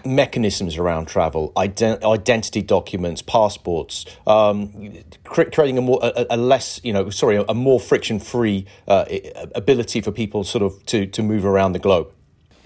mechanisms 0.04 0.76
around 0.76 1.06
travel, 1.06 1.52
ident- 1.56 2.02
identity 2.02 2.60
documents, 2.60 3.22
passports, 3.22 4.04
um, 4.26 4.92
creating 5.24 5.78
a 5.78 5.80
more 5.80 6.00
a, 6.02 6.26
a, 6.30 6.36
less 6.36 6.80
you 6.82 6.92
know 6.92 7.08
sorry 7.08 7.42
a, 7.48 7.54
more 7.54 7.80
friction 7.80 8.18
free 8.18 8.66
uh, 8.88 9.04
ability 9.54 10.00
for 10.00 10.12
people 10.12 10.44
sort 10.44 10.62
of 10.62 10.84
to 10.86 11.06
to 11.06 11.22
move 11.22 11.44
around 11.44 11.72
the 11.72 11.78
globe? 11.78 12.12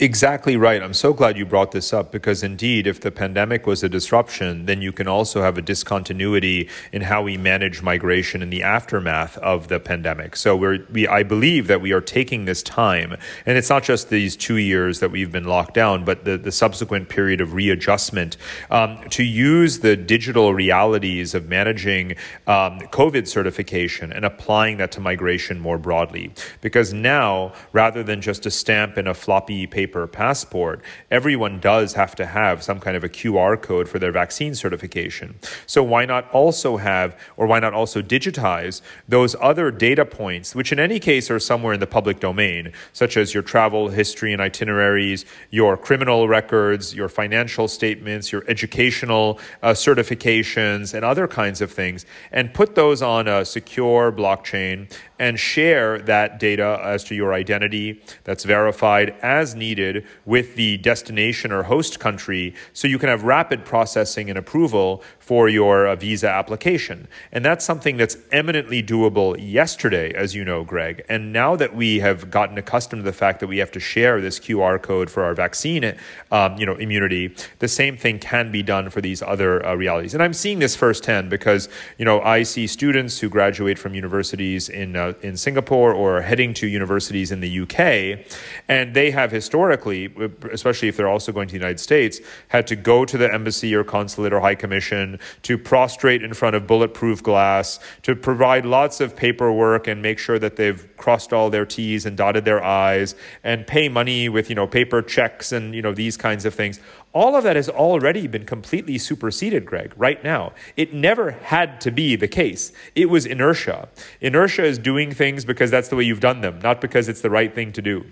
Exactly 0.01 0.57
right. 0.57 0.83
I'm 0.83 0.93
so 0.93 1.13
glad 1.13 1.39
you 1.39 1.47
brought 1.47 1.71
this 1.71 1.93
up 1.93 2.11
because 2.11 2.43
indeed, 2.43 2.89
if 2.89 3.01
the 3.01 3.13
pandemic 3.13 3.65
was 3.65 3.85
a 3.85 3.89
disruption, 3.89 4.67
then 4.67 4.83
you 4.83 4.91
can 4.91 5.07
also 5.07 5.41
have 5.41 5.57
a 5.57 5.63
discontinuity 5.63 6.69
in 6.91 7.03
how 7.03 7.23
we 7.23 7.37
manage 7.37 7.81
migration 7.81 8.43
in 8.43 8.51
the 8.51 8.61
aftermath 8.65 9.39
of 9.39 9.69
the 9.69 9.79
pandemic. 9.79 10.35
So 10.35 10.57
we're, 10.57 10.85
we, 10.91 11.07
I 11.07 11.23
believe 11.23 11.69
that 11.69 11.81
we 11.81 11.93
are 11.93 12.01
taking 12.01 12.45
this 12.45 12.61
time, 12.61 13.17
and 13.47 13.57
it's 13.57 13.71
not 13.71 13.85
just 13.85 14.11
these 14.11 14.35
two 14.35 14.57
years 14.57 14.99
that 14.99 15.13
we've 15.13 15.31
been 15.31 15.45
locked 15.45 15.75
down, 15.75 16.05
but 16.05 16.25
the, 16.25 16.39
the 16.39 16.51
subsequent 16.51 17.09
period 17.09 17.41
of 17.41 17.55
readjustment 17.55 18.37
um, 18.73 18.99
to 19.11 19.23
use 19.23 19.79
the 19.79 19.95
digital 19.95 20.55
realities 20.55 21.37
of 21.37 21.49
managing 21.49 22.17
um, 22.49 22.81
COVID 22.91 23.29
certification 23.29 24.13
and 24.13 24.25
applying 24.25 24.79
that 24.79 24.91
to 24.91 25.01
migration 25.01 25.61
more 25.61 25.79
broadly. 25.79 26.33
Because 26.63 26.93
now, 26.93 27.53
rather 27.73 28.03
than 28.03 28.21
just 28.21 28.45
a 28.45 28.51
stamp 28.51 28.99
in 28.99 29.07
a 29.07 29.15
floppy 29.15 29.69
paper 29.69 29.85
paper 29.95 30.07
passport, 30.09 30.83
everyone 31.09 31.61
does 31.61 31.95
have 31.95 32.17
to 32.17 32.27
have 32.27 32.65
some 32.65 32.81
kind 32.81 32.97
of 32.97 33.05
a 33.05 33.09
QR 33.09 33.61
code 33.61 33.89
for 33.89 34.01
their 34.01 34.11
vaccine 34.11 34.55
certification. 34.55 35.37
So 35.67 35.85
why 35.85 36.05
not 36.05 36.29
also 36.33 36.79
have, 36.79 37.17
or 37.37 37.47
why 37.47 37.61
not 37.61 37.75
also 37.75 38.03
digitize 38.03 38.81
those 39.09 39.37
other 39.41 39.71
data 39.71 40.05
points, 40.05 40.53
which 40.55 40.73
in 40.73 40.81
any 40.81 40.99
case 40.99 41.31
are 41.31 41.39
somewhere 41.39 41.75
in 41.75 41.81
the 41.81 41.87
public 41.87 42.19
domain, 42.19 42.73
such 42.93 43.17
as 43.17 43.33
your 43.33 43.45
travel 43.45 43.89
history 43.89 44.33
and 44.33 44.43
itineraries, 44.43 45.25
your 45.51 45.77
criminal 45.77 46.27
records, 46.27 46.93
your 46.93 47.09
financial 47.09 47.69
statements, 47.69 48.33
your 48.33 48.43
educational 48.49 49.39
uh, 49.63 49.71
certifications, 49.71 50.93
and 50.93 51.05
other 51.05 51.29
kinds 51.29 51.61
of 51.61 51.71
things, 51.71 52.05
and 52.33 52.53
put 52.53 52.75
those 52.75 53.01
on 53.01 53.29
a 53.29 53.45
secure 53.45 54.11
blockchain 54.11 54.91
and 55.25 55.40
share 55.40 56.00
that 56.00 56.38
data 56.38 56.78
as 56.85 57.02
to 57.02 57.14
your 57.14 57.33
identity 57.33 57.99
that's 58.25 58.45
verified 58.45 59.16
as 59.23 59.54
needed 59.54 60.04
with 60.26 60.54
the 60.54 60.76
destination 60.76 61.50
or 61.50 61.62
host 61.62 61.99
country 61.99 62.54
so 62.75 62.87
you 62.87 62.99
can 62.99 63.09
have 63.09 63.23
rapid 63.23 63.64
processing 63.64 64.28
and 64.28 64.38
approval 64.38 65.02
for 65.25 65.49
your 65.49 65.87
uh, 65.87 65.97
visa 65.97 66.28
application. 66.28 67.09
And 67.33 67.43
that's 67.43 67.64
something 67.64 67.97
that's 67.97 68.19
eminently 68.31 68.83
doable 68.83 69.35
yesterday, 69.40 70.12
as 70.12 70.35
you 70.35 70.45
know, 70.45 70.64
Greg. 70.64 71.02
And 71.09 71.33
now 71.33 71.57
that 71.57 71.75
we 71.75 72.00
have 72.00 72.31
gotten 72.31 72.59
accustomed 72.59 73.00
to 73.00 73.04
the 73.04 73.16
fact 73.16 73.40
that 73.40 73.47
we 73.47 73.57
have 73.57 73.73
to 73.73 73.81
share 73.81 74.21
this 74.21 74.38
QR 74.38 74.81
code 74.81 75.11
for 75.11 75.25
our 75.25 75.35
vaccine 75.35 75.95
um, 76.31 76.59
you 76.59 76.66
know, 76.66 76.75
immunity, 76.75 77.35
the 77.61 77.69
same 77.69 77.97
thing 77.97 78.19
can 78.19 78.52
be 78.52 78.62
done 78.62 78.90
for 78.90 79.00
these 79.00 79.23
other 79.23 79.64
uh, 79.64 79.75
realities. 79.75 80.12
And 80.12 80.23
I'm 80.23 80.35
seeing 80.35 80.59
this 80.59 80.76
firsthand 80.76 81.31
because 81.31 81.71
you 81.97 82.04
know, 82.04 82.21
I 82.21 82.43
see 82.43 82.66
students 82.66 83.19
who 83.19 83.31
graduate 83.31 83.78
from 83.78 83.95
universities 83.95 84.69
in 84.69 84.95
uh, 84.95 85.14
in 85.23 85.38
Singapore 85.38 85.95
or 85.95 86.21
heading 86.21 86.52
to 86.54 86.66
universities 86.66 87.33
in 87.33 87.40
the 87.40 87.61
UK, 87.61 88.26
and 88.69 88.95
they 88.95 89.11
have 89.11 89.31
historically, 89.31 90.12
especially 90.52 90.88
if 90.88 90.99
they're 90.99 91.09
also 91.09 91.33
going 91.33 91.49
to 91.49 91.52
the 91.52 91.59
United 91.59 91.81
States, 91.81 92.21
had 92.49 92.66
to 92.66 92.76
go 92.76 93.07
to 93.07 93.16
the 93.16 93.33
embassy 93.33 93.75
or 93.75 93.85
consulate 93.85 94.33
or 94.33 94.40
high 94.40 94.54
commission 94.54 95.13
to 95.42 95.59
prostrate 95.59 96.23
in 96.23 96.35
front 96.35 96.56
of 96.56 96.66
bulletproof 96.66 97.23
glass, 97.23 97.80
to 98.02 98.14
provide 98.14 98.64
lots 98.66 99.00
of 99.00 99.16
paperwork 99.16 99.87
and 99.87 100.02
make 100.02 100.18
sure 100.18 100.38
that 100.38 100.56
they've 100.56 100.88
crossed 100.97 101.33
all 101.33 101.50
their 101.50 101.66
T's 101.66 102.06
and 102.06 102.16
dotted 102.16 102.44
their 102.44 102.62
I's, 102.62 103.14
and 103.42 103.66
pay 103.66 103.88
money 103.88 104.28
with 104.28 104.49
you 104.49 104.54
know 104.54 104.66
paper 104.66 105.02
checks 105.02 105.52
and 105.52 105.75
you 105.75 105.83
know 105.83 105.92
these 105.92 106.16
kinds 106.16 106.44
of 106.44 106.54
things 106.54 106.80
all 107.14 107.37
of 107.37 107.44
that 107.44 107.54
has 107.54 107.68
already 107.68 108.26
been 108.26 108.44
completely 108.44 108.99
superseded, 108.99 109.64
Greg, 109.64 109.94
right 109.97 110.23
now. 110.25 110.52
It 110.76 110.92
never 110.92 111.30
had 111.30 111.80
to 111.83 111.92
be 111.92 112.16
the 112.16 112.26
case. 112.26 112.73
It 112.97 113.09
was 113.09 113.25
inertia. 113.25 113.88
Inertia 114.21 114.64
is 114.64 114.78
doing 114.78 115.12
things 115.12 115.44
because 115.44 115.71
that's 115.71 115.88
the 115.88 115.97
way 115.97 116.02
you've 116.02 116.18
done 116.18 116.40
them, 116.40 116.59
not 116.59 116.80
because 116.80 117.09
it's 117.09 117.21
the 117.21 117.30
right 117.30 117.54
thing 117.54 117.73
to 117.73 117.80
do. 117.80 118.04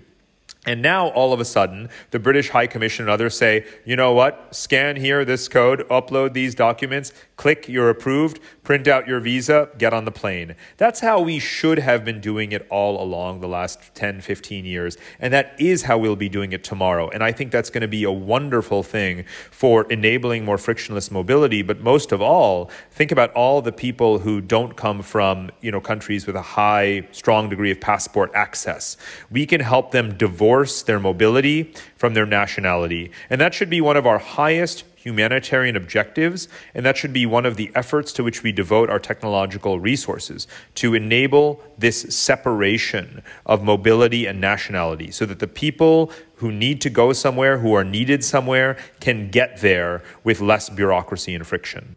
And 0.65 0.81
now, 0.81 1.09
all 1.09 1.33
of 1.33 1.41
a 1.41 1.45
sudden, 1.45 1.89
the 2.11 2.19
British 2.19 2.49
High 2.49 2.67
Commission 2.67 3.03
and 3.03 3.09
others 3.09 3.35
say, 3.35 3.65
you 3.83 3.97
know 3.97 4.13
what? 4.13 4.55
Scan 4.55 4.95
here 4.95 5.25
this 5.25 5.49
code, 5.49 5.85
upload 5.89 6.31
these 6.31 6.55
documents, 6.55 7.11
click, 7.35 7.67
you're 7.67 7.89
approved, 7.89 8.39
print 8.63 8.87
out 8.87 9.05
your 9.05 9.19
visa, 9.19 9.67
get 9.77 9.93
on 9.93 10.05
the 10.05 10.11
plane. 10.11 10.55
That's 10.77 11.01
how 11.01 11.19
we 11.19 11.37
should 11.37 11.79
have 11.79 12.05
been 12.05 12.21
doing 12.21 12.53
it 12.53 12.65
all 12.69 13.03
along 13.03 13.41
the 13.41 13.47
last 13.49 13.93
10, 13.95 14.21
15 14.21 14.63
years. 14.63 14.95
And 15.19 15.33
that 15.33 15.53
is 15.59 15.83
how 15.83 15.97
we'll 15.97 16.15
be 16.15 16.29
doing 16.29 16.53
it 16.53 16.63
tomorrow. 16.63 17.09
And 17.09 17.25
I 17.25 17.33
think 17.33 17.51
that's 17.51 17.69
going 17.69 17.81
to 17.81 17.87
be 17.89 18.05
a 18.05 18.11
wonderful 18.11 18.83
thing 18.83 19.25
for 19.51 19.83
enabling 19.91 20.45
more 20.45 20.57
frictionless 20.57 21.11
mobility. 21.11 21.61
But 21.61 21.81
most 21.81 22.13
of 22.13 22.21
all, 22.21 22.71
think 22.89 23.11
about 23.11 23.33
all 23.33 23.61
the 23.61 23.73
people 23.73 24.19
who 24.19 24.39
don't 24.39 24.77
come 24.77 25.01
from, 25.01 25.51
you 25.59 25.71
know, 25.71 25.81
countries 25.81 26.25
with 26.25 26.37
a 26.37 26.41
high, 26.41 27.05
strong 27.11 27.49
degree 27.49 27.71
of 27.71 27.81
passport 27.81 28.31
access. 28.33 28.95
We 29.29 29.45
can 29.45 29.59
help 29.59 29.91
them 29.91 30.17
divorce 30.17 30.52
their 30.85 30.99
mobility 30.99 31.73
from 31.97 32.13
their 32.13 32.25
nationality. 32.25 33.11
And 33.29 33.41
that 33.41 33.53
should 33.53 33.69
be 33.69 33.81
one 33.81 33.97
of 33.97 34.05
our 34.05 34.19
highest 34.19 34.83
humanitarian 35.03 35.75
objectives, 35.75 36.47
and 36.73 36.85
that 36.85 36.95
should 36.95 37.11
be 37.11 37.25
one 37.25 37.45
of 37.45 37.57
the 37.57 37.69
efforts 37.75 38.13
to 38.13 38.23
which 38.23 38.41
we 38.41 38.53
devote 38.53 38.89
our 38.89 38.99
technological 38.99 39.77
resources 39.79 40.47
to 40.75 40.93
enable 40.93 41.61
this 41.77 42.15
separation 42.15 43.21
of 43.45 43.61
mobility 43.61 44.25
and 44.25 44.39
nationality 44.39 45.11
so 45.11 45.25
that 45.25 45.39
the 45.39 45.47
people 45.47 46.09
who 46.37 46.51
need 46.51 46.79
to 46.79 46.89
go 46.89 47.11
somewhere, 47.11 47.57
who 47.57 47.73
are 47.73 47.83
needed 47.83 48.23
somewhere, 48.23 48.77
can 49.01 49.29
get 49.29 49.59
there 49.59 50.01
with 50.23 50.39
less 50.39 50.69
bureaucracy 50.69 51.35
and 51.35 51.45
friction. 51.45 51.95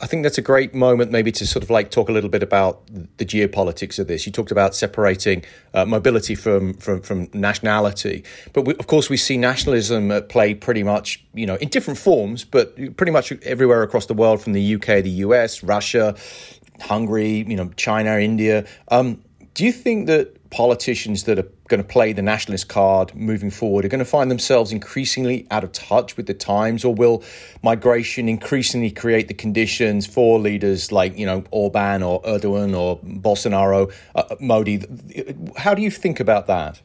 I 0.00 0.06
think 0.06 0.22
that's 0.22 0.38
a 0.38 0.42
great 0.42 0.74
moment, 0.74 1.10
maybe, 1.10 1.32
to 1.32 1.46
sort 1.46 1.62
of 1.62 1.70
like 1.70 1.90
talk 1.90 2.08
a 2.08 2.12
little 2.12 2.30
bit 2.30 2.42
about 2.42 2.86
the 3.18 3.24
geopolitics 3.24 3.98
of 3.98 4.06
this. 4.06 4.26
You 4.26 4.32
talked 4.32 4.50
about 4.50 4.74
separating 4.74 5.44
uh, 5.74 5.84
mobility 5.84 6.34
from, 6.34 6.74
from 6.74 7.00
from 7.02 7.28
nationality, 7.32 8.24
but 8.52 8.62
we, 8.62 8.74
of 8.74 8.86
course 8.86 9.08
we 9.08 9.16
see 9.16 9.36
nationalism 9.36 10.10
at 10.10 10.28
play 10.28 10.54
pretty 10.54 10.82
much, 10.82 11.24
you 11.34 11.46
know, 11.46 11.56
in 11.56 11.68
different 11.68 11.98
forms, 11.98 12.44
but 12.44 12.76
pretty 12.96 13.12
much 13.12 13.32
everywhere 13.42 13.82
across 13.82 14.06
the 14.06 14.14
world, 14.14 14.40
from 14.40 14.52
the 14.52 14.74
UK, 14.74 15.02
the 15.02 15.22
US, 15.26 15.62
Russia, 15.62 16.14
Hungary, 16.80 17.44
you 17.48 17.56
know, 17.56 17.70
China, 17.76 18.18
India. 18.18 18.66
Um, 18.88 19.22
do 19.54 19.64
you 19.64 19.72
think 19.72 20.06
that 20.06 20.45
politicians 20.56 21.24
that 21.24 21.38
are 21.38 21.46
going 21.68 21.82
to 21.82 21.86
play 21.86 22.14
the 22.14 22.22
nationalist 22.22 22.66
card 22.66 23.14
moving 23.14 23.50
forward 23.50 23.84
are 23.84 23.88
going 23.88 23.98
to 23.98 24.06
find 24.06 24.30
themselves 24.30 24.72
increasingly 24.72 25.46
out 25.50 25.62
of 25.62 25.70
touch 25.72 26.16
with 26.16 26.26
the 26.26 26.32
times, 26.32 26.82
or 26.82 26.94
will 26.94 27.22
migration 27.62 28.26
increasingly 28.26 28.90
create 28.90 29.28
the 29.28 29.34
conditions 29.34 30.06
for 30.06 30.38
leaders 30.38 30.90
like 30.90 31.18
you 31.18 31.26
know 31.26 31.44
Orban 31.50 32.02
or 32.02 32.22
Erdogan 32.22 32.74
or 32.74 32.98
Bolsonaro, 33.00 33.92
uh, 34.14 34.34
Modi? 34.40 34.82
How 35.58 35.74
do 35.74 35.82
you 35.82 35.90
think 35.90 36.20
about 36.20 36.46
that? 36.46 36.80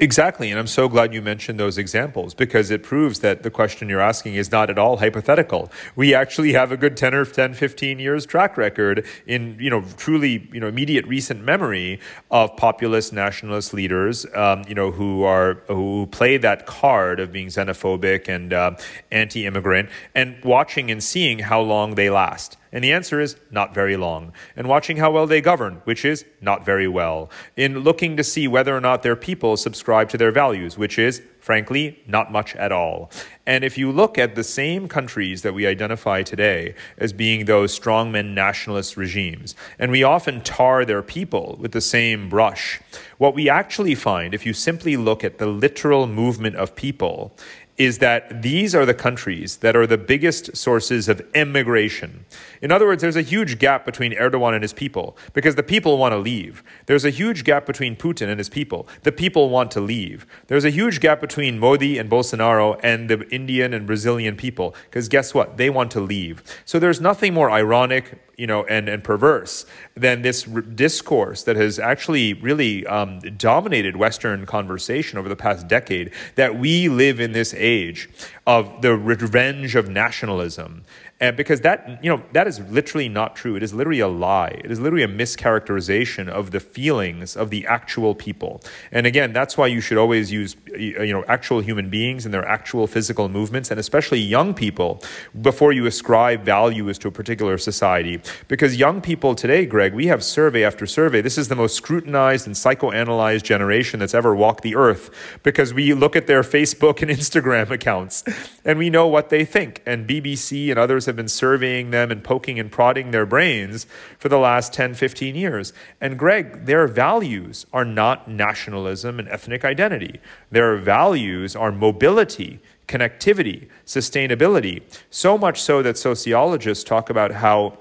Exactly. 0.00 0.50
And 0.50 0.60
I'm 0.60 0.68
so 0.68 0.88
glad 0.88 1.12
you 1.12 1.20
mentioned 1.20 1.58
those 1.58 1.76
examples 1.76 2.32
because 2.32 2.70
it 2.70 2.84
proves 2.84 3.18
that 3.20 3.42
the 3.42 3.50
question 3.50 3.88
you're 3.88 4.00
asking 4.00 4.36
is 4.36 4.52
not 4.52 4.70
at 4.70 4.78
all 4.78 4.98
hypothetical. 4.98 5.72
We 5.96 6.14
actually 6.14 6.52
have 6.52 6.70
a 6.70 6.76
good 6.76 6.96
10 6.96 7.14
or 7.14 7.24
10, 7.24 7.54
15 7.54 7.98
years 7.98 8.24
track 8.24 8.56
record 8.56 9.04
in, 9.26 9.56
you 9.58 9.70
know, 9.70 9.82
truly, 9.96 10.48
you 10.52 10.60
know, 10.60 10.68
immediate 10.68 11.04
recent 11.06 11.42
memory 11.42 11.98
of 12.30 12.56
populist 12.56 13.12
nationalist 13.12 13.74
leaders, 13.74 14.24
um, 14.36 14.62
you 14.68 14.74
know, 14.74 14.92
who 14.92 15.24
are, 15.24 15.54
who 15.66 16.06
play 16.12 16.36
that 16.36 16.66
card 16.66 17.18
of 17.18 17.32
being 17.32 17.48
xenophobic 17.48 18.28
and 18.28 18.52
uh, 18.52 18.76
anti-immigrant 19.10 19.88
and 20.14 20.36
watching 20.44 20.92
and 20.92 21.02
seeing 21.02 21.40
how 21.40 21.60
long 21.60 21.96
they 21.96 22.08
last 22.08 22.56
And 22.72 22.84
the 22.84 22.92
answer 22.92 23.20
is 23.20 23.36
not 23.50 23.74
very 23.74 23.96
long. 23.96 24.32
And 24.56 24.68
watching 24.68 24.98
how 24.98 25.10
well 25.10 25.26
they 25.26 25.40
govern, 25.40 25.80
which 25.84 26.04
is 26.04 26.24
not 26.40 26.64
very 26.64 26.88
well. 26.88 27.30
In 27.56 27.80
looking 27.80 28.16
to 28.16 28.24
see 28.24 28.46
whether 28.48 28.76
or 28.76 28.80
not 28.80 29.02
their 29.02 29.16
people 29.16 29.56
subscribe 29.56 30.08
to 30.10 30.18
their 30.18 30.32
values, 30.32 30.76
which 30.76 30.98
is 30.98 31.22
Frankly, 31.48 32.02
not 32.06 32.30
much 32.30 32.54
at 32.56 32.72
all. 32.72 33.10
And 33.46 33.64
if 33.64 33.78
you 33.78 33.90
look 33.90 34.18
at 34.18 34.34
the 34.34 34.44
same 34.44 34.86
countries 34.86 35.40
that 35.40 35.54
we 35.54 35.66
identify 35.66 36.22
today 36.22 36.74
as 36.98 37.14
being 37.14 37.44
those 37.44 37.78
strongmen 37.78 38.34
nationalist 38.34 38.98
regimes, 38.98 39.54
and 39.78 39.90
we 39.90 40.02
often 40.02 40.42
tar 40.42 40.84
their 40.84 41.02
people 41.02 41.56
with 41.58 41.72
the 41.72 41.80
same 41.80 42.28
brush, 42.28 42.80
what 43.16 43.34
we 43.34 43.48
actually 43.48 43.94
find, 43.94 44.34
if 44.34 44.44
you 44.44 44.52
simply 44.52 44.98
look 44.98 45.24
at 45.24 45.38
the 45.38 45.46
literal 45.46 46.06
movement 46.06 46.56
of 46.56 46.74
people, 46.74 47.34
is 47.78 47.98
that 47.98 48.42
these 48.42 48.74
are 48.74 48.84
the 48.84 48.92
countries 48.92 49.58
that 49.58 49.76
are 49.76 49.86
the 49.86 49.96
biggest 49.96 50.56
sources 50.56 51.08
of 51.08 51.20
immigration. 51.34 52.26
In 52.60 52.72
other 52.72 52.86
words, 52.86 53.02
there's 53.02 53.16
a 53.16 53.22
huge 53.22 53.60
gap 53.60 53.86
between 53.86 54.12
Erdogan 54.14 54.52
and 54.52 54.62
his 54.62 54.72
people 54.72 55.16
because 55.32 55.54
the 55.54 55.62
people 55.62 55.96
want 55.96 56.12
to 56.12 56.18
leave. 56.18 56.64
There's 56.86 57.04
a 57.04 57.10
huge 57.10 57.44
gap 57.44 57.66
between 57.66 57.94
Putin 57.94 58.28
and 58.28 58.38
his 58.38 58.48
people. 58.48 58.88
The 59.04 59.12
people 59.12 59.48
want 59.48 59.70
to 59.72 59.80
leave. 59.80 60.26
There's 60.48 60.64
a 60.64 60.70
huge 60.70 61.00
gap 61.00 61.20
between 61.20 61.60
Modi 61.60 61.98
and 61.98 62.10
Bolsonaro 62.10 62.80
and 62.82 63.08
the 63.08 63.28
Indian 63.28 63.72
and 63.72 63.86
Brazilian 63.86 64.36
people 64.36 64.74
because 64.86 65.08
guess 65.08 65.32
what? 65.32 65.56
They 65.56 65.70
want 65.70 65.92
to 65.92 66.00
leave. 66.00 66.42
So 66.64 66.80
there's 66.80 67.00
nothing 67.00 67.32
more 67.32 67.50
ironic, 67.50 68.18
you 68.38 68.46
know, 68.46 68.64
and, 68.64 68.88
and 68.88 69.02
perverse 69.02 69.66
than 69.94 70.22
this 70.22 70.48
r- 70.48 70.62
discourse 70.62 71.42
that 71.42 71.56
has 71.56 71.78
actually 71.80 72.34
really 72.34 72.86
um, 72.86 73.18
dominated 73.36 73.96
Western 73.96 74.46
conversation 74.46 75.18
over 75.18 75.28
the 75.28 75.36
past 75.36 75.66
decade 75.66 76.12
that 76.36 76.56
we 76.56 76.88
live 76.88 77.18
in 77.18 77.32
this 77.32 77.52
age 77.54 78.08
of 78.46 78.80
the 78.80 78.96
revenge 78.96 79.74
of 79.74 79.88
nationalism 79.88 80.84
and 81.20 81.36
because 81.36 81.62
that, 81.62 81.98
you 82.02 82.08
know, 82.08 82.22
that 82.32 82.46
is 82.46 82.60
literally 82.70 83.08
not 83.08 83.34
true. 83.34 83.56
It 83.56 83.62
is 83.64 83.74
literally 83.74 83.98
a 83.98 84.06
lie. 84.06 84.60
It 84.62 84.70
is 84.70 84.78
literally 84.78 85.02
a 85.02 85.08
mischaracterization 85.08 86.28
of 86.28 86.52
the 86.52 86.60
feelings 86.60 87.36
of 87.36 87.50
the 87.50 87.66
actual 87.66 88.14
people. 88.14 88.62
And 88.92 89.04
again, 89.04 89.32
that's 89.32 89.58
why 89.58 89.66
you 89.66 89.80
should 89.80 89.98
always 89.98 90.30
use, 90.30 90.54
you 90.76 91.12
know, 91.12 91.24
actual 91.26 91.58
human 91.60 91.90
beings 91.90 92.24
and 92.24 92.32
their 92.32 92.46
actual 92.46 92.86
physical 92.86 93.28
movements, 93.28 93.72
and 93.72 93.80
especially 93.80 94.20
young 94.20 94.54
people, 94.54 95.02
before 95.42 95.72
you 95.72 95.86
ascribe 95.86 96.44
values 96.44 96.98
to 96.98 97.08
a 97.08 97.10
particular 97.10 97.58
society. 97.58 98.20
Because 98.46 98.76
young 98.76 99.00
people 99.00 99.34
today, 99.34 99.66
Greg, 99.66 99.94
we 99.94 100.06
have 100.06 100.22
survey 100.22 100.62
after 100.62 100.86
survey. 100.86 101.20
This 101.20 101.36
is 101.36 101.48
the 101.48 101.56
most 101.56 101.74
scrutinized 101.74 102.46
and 102.46 102.54
psychoanalyzed 102.54 103.42
generation 103.42 103.98
that's 103.98 104.14
ever 104.14 104.36
walked 104.36 104.62
the 104.62 104.76
earth 104.76 105.10
because 105.42 105.74
we 105.74 105.94
look 105.94 106.14
at 106.14 106.28
their 106.28 106.42
Facebook 106.42 107.02
and 107.02 107.10
Instagram 107.18 107.70
accounts 107.70 108.22
and 108.64 108.78
we 108.78 108.88
know 108.88 109.08
what 109.08 109.30
they 109.30 109.44
think. 109.44 109.82
And 109.84 110.08
BBC 110.08 110.70
and 110.70 110.78
others 110.78 111.07
have 111.08 111.16
been 111.16 111.28
surveying 111.28 111.90
them 111.90 112.12
and 112.12 112.22
poking 112.22 112.60
and 112.60 112.70
prodding 112.70 113.10
their 113.10 113.26
brains 113.26 113.86
for 114.18 114.28
the 114.28 114.38
last 114.38 114.72
10, 114.72 114.94
15 114.94 115.34
years. 115.34 115.72
And 116.00 116.18
Greg, 116.18 116.66
their 116.66 116.86
values 116.86 117.66
are 117.72 117.84
not 117.84 118.28
nationalism 118.28 119.18
and 119.18 119.28
ethnic 119.28 119.64
identity. 119.64 120.20
Their 120.50 120.76
values 120.76 121.56
are 121.56 121.72
mobility, 121.72 122.60
connectivity, 122.86 123.68
sustainability. 123.84 124.82
So 125.10 125.36
much 125.36 125.60
so 125.60 125.82
that 125.82 125.98
sociologists 125.98 126.84
talk 126.84 127.10
about 127.10 127.32
how 127.32 127.78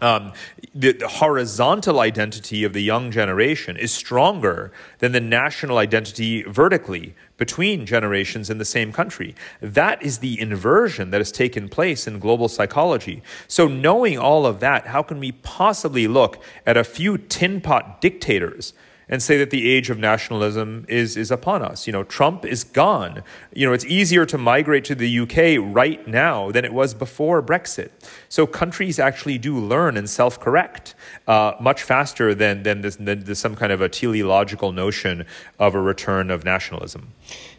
um, 0.00 0.32
the, 0.74 0.92
the, 0.92 1.08
horizontal 1.08 2.00
identity 2.00 2.64
of 2.64 2.74
the 2.74 2.82
young 2.82 3.10
generation 3.10 3.78
is 3.78 3.94
stronger 3.94 4.70
than 4.98 5.12
the 5.12 5.22
national 5.22 5.78
identity 5.78 6.42
vertically 6.42 7.14
between 7.36 7.86
generations 7.86 8.48
in 8.48 8.58
the 8.58 8.64
same 8.64 8.92
country. 8.92 9.34
That 9.60 10.02
is 10.02 10.18
the 10.18 10.40
inversion 10.40 11.10
that 11.10 11.20
has 11.20 11.32
taken 11.32 11.68
place 11.68 12.06
in 12.06 12.18
global 12.18 12.48
psychology. 12.48 13.22
So, 13.46 13.68
knowing 13.68 14.18
all 14.18 14.46
of 14.46 14.60
that, 14.60 14.86
how 14.88 15.02
can 15.02 15.20
we 15.20 15.32
possibly 15.32 16.08
look 16.08 16.42
at 16.64 16.76
a 16.76 16.84
few 16.84 17.18
tin 17.18 17.60
pot 17.60 18.00
dictators 18.00 18.72
and 19.08 19.22
say 19.22 19.36
that 19.38 19.50
the 19.50 19.70
age 19.70 19.88
of 19.88 19.98
nationalism 19.98 20.84
is, 20.88 21.16
is 21.16 21.30
upon 21.30 21.62
us. 21.62 21.86
You 21.86 21.92
know, 21.92 22.02
Trump 22.02 22.44
is 22.44 22.64
gone. 22.64 23.22
You 23.54 23.66
know, 23.66 23.72
it's 23.72 23.84
easier 23.84 24.26
to 24.26 24.36
migrate 24.36 24.84
to 24.86 24.94
the 24.94 25.20
UK 25.20 25.62
right 25.74 26.06
now 26.08 26.50
than 26.50 26.64
it 26.64 26.72
was 26.72 26.92
before 26.92 27.42
Brexit. 27.42 27.90
So 28.28 28.46
countries 28.46 28.98
actually 28.98 29.38
do 29.38 29.58
learn 29.58 29.96
and 29.96 30.10
self 30.10 30.40
correct 30.40 30.94
uh, 31.28 31.52
much 31.60 31.82
faster 31.82 32.34
than, 32.34 32.64
than, 32.64 32.80
this, 32.80 32.96
than 32.96 33.20
this, 33.20 33.38
some 33.38 33.54
kind 33.54 33.70
of 33.70 33.80
a 33.80 33.88
teleological 33.88 34.72
notion 34.72 35.24
of 35.58 35.74
a 35.74 35.80
return 35.80 36.30
of 36.30 36.44
nationalism. 36.44 37.12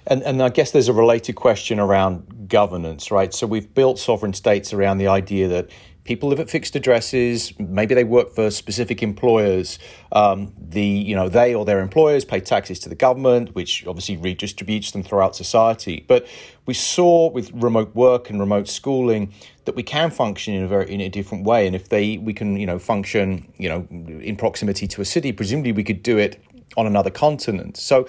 And, 0.06 0.24
and 0.24 0.42
I 0.42 0.50
guess 0.50 0.72
there's 0.72 0.88
a 0.88 0.94
related 0.94 1.36
question 1.36 1.80
around 1.80 2.50
governance, 2.50 3.12
right? 3.12 3.34
So 3.34 3.48
we've 3.48 3.74
built 3.74 4.00
sovereign 4.00 4.34
states 4.34 4.74
around 4.74 4.98
the 4.98 5.08
idea 5.08 5.48
that 5.50 5.70
people 6.08 6.30
live 6.30 6.40
at 6.40 6.50
fixed 6.50 6.76
addresses. 6.76 7.54
Maybe 7.60 7.94
they 7.94 8.06
work 8.06 8.34
for 8.34 8.50
specific 8.50 9.04
employers. 9.04 9.78
Um, 10.12 10.54
the 10.58 10.84
you 10.84 11.16
know 11.16 11.30
they 11.30 11.54
or 11.54 11.66
their 11.66 11.82
employers 11.82 12.26
pay 12.26 12.40
taxes 12.40 12.80
to 12.80 12.90
the 12.90 12.96
government, 12.96 13.54
which 13.54 13.86
obviously 13.86 14.18
redistributes 14.18 14.92
them 14.94 15.04
throughout 15.04 15.36
society. 15.36 16.06
But 16.08 16.26
we 16.66 16.74
saw 16.74 17.30
with 17.30 17.52
remote 17.54 17.94
work 17.94 18.30
and 18.30 18.40
remote 18.40 18.68
schooling 18.68 19.34
that 19.66 19.76
we 19.76 19.84
can 19.84 20.10
function 20.10 20.54
in 20.54 20.64
a 20.64 20.68
very 20.68 20.92
in 20.92 21.02
a 21.02 21.10
different 21.10 21.44
way. 21.44 21.68
And 21.68 21.76
if 21.76 21.90
they 21.90 22.18
we 22.18 22.34
can 22.34 22.58
you 22.58 22.66
know 22.66 22.80
function 22.80 23.52
you 23.58 23.70
know 23.70 23.88
in 23.92 24.36
proximity 24.38 24.88
to 24.88 25.02
a 25.02 25.06
city, 25.06 25.32
presumably 25.32 25.74
we 25.74 25.84
could 25.84 26.02
do 26.02 26.17
it 26.17 26.41
on 26.78 26.88
another 26.88 27.10
continent. 27.10 27.78
So 27.78 28.08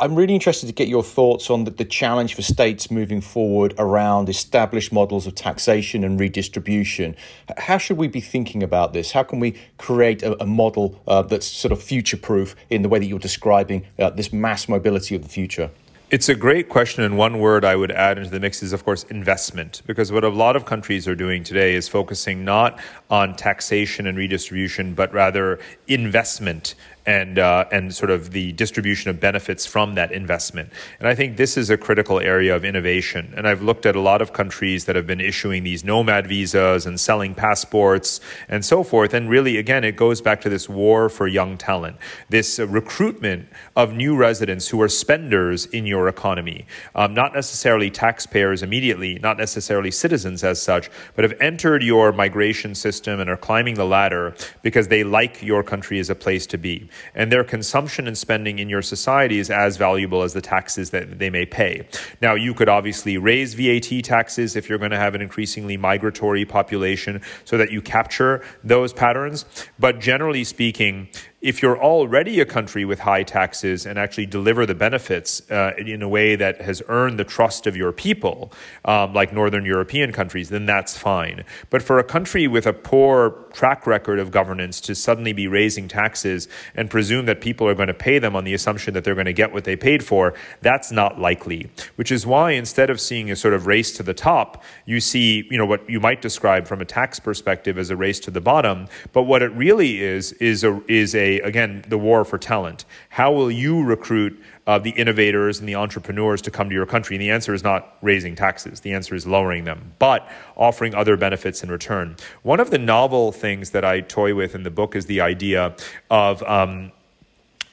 I'm 0.00 0.16
really 0.16 0.34
interested 0.34 0.66
to 0.66 0.72
get 0.72 0.88
your 0.88 1.04
thoughts 1.04 1.50
on 1.50 1.64
the, 1.64 1.70
the, 1.70 1.84
challenge 1.84 2.34
for 2.34 2.42
states 2.42 2.90
moving 2.90 3.20
forward 3.20 3.74
around 3.78 4.28
established 4.28 4.92
models 4.92 5.26
of 5.26 5.36
taxation 5.36 6.02
and 6.02 6.18
redistribution. 6.18 7.14
How 7.56 7.78
should 7.78 7.96
we 7.96 8.08
be 8.08 8.20
thinking 8.20 8.62
about 8.64 8.92
this? 8.92 9.12
How 9.12 9.22
can 9.22 9.38
we 9.38 9.54
create 9.78 10.24
a, 10.24 10.42
a 10.42 10.46
model 10.46 11.00
uh, 11.06 11.22
that's 11.22 11.46
sort 11.46 11.70
of 11.70 11.80
future 11.80 12.16
proof 12.16 12.56
in 12.70 12.82
the 12.82 12.88
way 12.88 12.98
that 12.98 13.06
you're 13.06 13.20
describing 13.20 13.86
uh, 14.00 14.10
this 14.10 14.32
mass 14.32 14.68
mobility 14.68 15.14
of 15.14 15.22
the 15.22 15.28
future? 15.28 15.70
It's 16.10 16.30
a 16.30 16.34
great 16.34 16.70
question, 16.70 17.04
and 17.04 17.18
one 17.18 17.38
word 17.38 17.66
I 17.66 17.76
would 17.76 17.92
add 17.92 18.16
into 18.16 18.30
the 18.30 18.40
mix 18.40 18.62
is, 18.62 18.72
of 18.72 18.82
course, 18.82 19.02
investment. 19.04 19.82
Because 19.86 20.10
what 20.10 20.24
a 20.24 20.30
lot 20.30 20.56
of 20.56 20.64
countries 20.64 21.06
are 21.06 21.14
doing 21.14 21.44
today 21.44 21.74
is 21.74 21.86
focusing 21.86 22.46
not 22.46 22.80
on 23.10 23.36
taxation 23.36 24.06
and 24.06 24.16
redistribution, 24.16 24.94
but 24.94 25.12
rather 25.12 25.58
investment 25.86 26.74
and 27.08 27.38
uh, 27.38 27.64
and 27.72 27.94
sort 27.94 28.10
of 28.10 28.32
the 28.32 28.52
distribution 28.52 29.08
of 29.08 29.18
benefits 29.18 29.64
from 29.64 29.94
that 29.94 30.12
investment. 30.12 30.70
And 30.98 31.08
I 31.08 31.14
think 31.14 31.38
this 31.38 31.56
is 31.56 31.70
a 31.70 31.78
critical 31.78 32.20
area 32.20 32.54
of 32.54 32.66
innovation. 32.66 33.32
And 33.34 33.48
I've 33.48 33.62
looked 33.62 33.86
at 33.86 33.96
a 33.96 34.00
lot 34.00 34.20
of 34.20 34.34
countries 34.34 34.84
that 34.84 34.94
have 34.94 35.06
been 35.06 35.20
issuing 35.20 35.64
these 35.64 35.82
nomad 35.82 36.26
visas 36.26 36.84
and 36.84 37.00
selling 37.00 37.34
passports 37.34 38.20
and 38.46 38.62
so 38.62 38.82
forth. 38.82 39.14
And 39.14 39.30
really, 39.30 39.56
again, 39.56 39.84
it 39.84 39.96
goes 39.96 40.20
back 40.20 40.42
to 40.42 40.50
this 40.50 40.68
war 40.68 41.08
for 41.08 41.26
young 41.26 41.56
talent, 41.56 41.96
this 42.28 42.58
uh, 42.58 42.68
recruitment 42.68 43.48
of 43.74 43.94
new 43.94 44.14
residents 44.14 44.68
who 44.68 44.82
are 44.82 44.88
spenders 44.88 45.64
in 45.64 45.86
your 45.86 46.08
economy, 46.08 46.66
um, 46.94 47.14
not 47.14 47.32
necessarily 47.32 47.90
taxpayers 47.90 48.62
immediately, 48.62 49.18
not 49.20 49.38
necessarily 49.38 49.90
citizens 49.90 50.44
as 50.44 50.60
such, 50.60 50.90
but 51.16 51.24
have 51.24 51.40
entered 51.40 51.82
your 51.82 52.12
migration 52.12 52.74
system 52.74 53.18
and 53.18 53.30
are 53.30 53.36
climbing 53.38 53.76
the 53.76 53.86
ladder 53.86 54.34
because 54.60 54.88
they 54.88 55.04
like 55.04 55.42
your 55.42 55.62
country 55.62 55.98
as 55.98 56.10
a 56.10 56.14
place 56.14 56.46
to 56.46 56.58
be 56.58 56.90
and 57.14 57.32
their 57.32 57.44
consumption 57.44 58.06
and 58.06 58.16
spending 58.16 58.58
in 58.58 58.68
your 58.68 58.82
society 58.82 59.38
is 59.38 59.50
as 59.50 59.76
valuable 59.76 60.22
as 60.22 60.32
the 60.32 60.40
taxes 60.40 60.90
that 60.90 61.18
they 61.18 61.30
may 61.30 61.46
pay. 61.46 61.86
Now, 62.20 62.34
you 62.34 62.54
could 62.54 62.68
obviously 62.68 63.18
raise 63.18 63.54
VAT 63.54 64.04
taxes 64.04 64.56
if 64.56 64.68
you're 64.68 64.78
going 64.78 64.90
to 64.90 64.98
have 64.98 65.14
an 65.14 65.22
increasingly 65.22 65.76
migratory 65.76 66.44
population 66.44 67.22
so 67.44 67.56
that 67.56 67.70
you 67.70 67.82
capture 67.82 68.44
those 68.64 68.92
patterns, 68.92 69.44
but 69.78 70.00
generally 70.00 70.44
speaking, 70.44 71.08
if 71.40 71.62
you're 71.62 71.80
already 71.80 72.40
a 72.40 72.44
country 72.44 72.84
with 72.84 72.98
high 72.98 73.22
taxes 73.22 73.86
and 73.86 73.96
actually 73.96 74.26
deliver 74.26 74.66
the 74.66 74.74
benefits 74.74 75.48
uh, 75.52 75.72
in 75.78 76.02
a 76.02 76.08
way 76.08 76.34
that 76.34 76.60
has 76.60 76.82
earned 76.88 77.16
the 77.16 77.24
trust 77.24 77.68
of 77.68 77.76
your 77.76 77.92
people, 77.92 78.52
um, 78.84 79.12
like 79.14 79.32
Northern 79.32 79.64
European 79.64 80.10
countries, 80.10 80.48
then 80.48 80.66
that's 80.66 80.98
fine. 80.98 81.44
But 81.70 81.80
for 81.80 82.00
a 82.00 82.04
country 82.04 82.48
with 82.48 82.66
a 82.66 82.72
poor 82.72 83.30
track 83.52 83.86
record 83.86 84.18
of 84.18 84.32
governance 84.32 84.80
to 84.80 84.96
suddenly 84.96 85.32
be 85.32 85.46
raising 85.46 85.86
taxes 85.86 86.48
and 86.74 86.90
presume 86.90 87.26
that 87.26 87.40
people 87.40 87.68
are 87.68 87.74
going 87.74 87.88
to 87.88 87.94
pay 87.94 88.18
them 88.18 88.34
on 88.34 88.42
the 88.42 88.54
assumption 88.54 88.92
that 88.94 89.04
they're 89.04 89.14
going 89.14 89.26
to 89.26 89.32
get 89.32 89.52
what 89.52 89.62
they 89.62 89.76
paid 89.76 90.04
for, 90.04 90.34
that's 90.60 90.90
not 90.90 91.20
likely. 91.20 91.70
Which 91.94 92.10
is 92.10 92.26
why 92.26 92.52
instead 92.52 92.90
of 92.90 93.00
seeing 93.00 93.30
a 93.30 93.36
sort 93.36 93.54
of 93.54 93.68
race 93.68 93.96
to 93.96 94.02
the 94.02 94.14
top, 94.14 94.64
you 94.86 95.00
see, 95.00 95.46
you 95.52 95.58
know, 95.58 95.66
what 95.66 95.88
you 95.88 96.00
might 96.00 96.20
describe 96.20 96.66
from 96.66 96.80
a 96.80 96.84
tax 96.84 97.20
perspective 97.20 97.78
as 97.78 97.90
a 97.90 97.96
race 97.96 98.18
to 98.20 98.32
the 98.32 98.40
bottom. 98.40 98.88
But 99.12 99.22
what 99.22 99.42
it 99.42 99.52
really 99.52 100.00
is 100.00 100.32
is 100.32 100.64
a 100.64 100.82
is 100.88 101.14
a 101.14 101.27
again, 101.36 101.84
the 101.88 101.98
war 101.98 102.24
for 102.24 102.38
talent. 102.38 102.84
How 103.10 103.32
will 103.32 103.50
you 103.50 103.84
recruit 103.84 104.42
uh, 104.66 104.78
the 104.78 104.90
innovators 104.90 105.60
and 105.60 105.68
the 105.68 105.76
entrepreneurs 105.76 106.42
to 106.42 106.50
come 106.50 106.68
to 106.68 106.74
your 106.74 106.86
country? 106.86 107.16
And 107.16 107.22
the 107.22 107.30
answer 107.30 107.54
is 107.54 107.62
not 107.62 107.96
raising 108.02 108.34
taxes. 108.34 108.80
The 108.80 108.92
answer 108.92 109.14
is 109.14 109.26
lowering 109.26 109.64
them, 109.64 109.92
but 109.98 110.28
offering 110.56 110.94
other 110.94 111.16
benefits 111.16 111.62
in 111.62 111.70
return. 111.70 112.16
One 112.42 112.60
of 112.60 112.70
the 112.70 112.78
novel 112.78 113.32
things 113.32 113.70
that 113.70 113.84
I 113.84 114.00
toy 114.00 114.34
with 114.34 114.54
in 114.54 114.62
the 114.62 114.70
book 114.70 114.96
is 114.96 115.06
the 115.06 115.20
idea 115.20 115.76
of 116.10 116.42
um, 116.42 116.92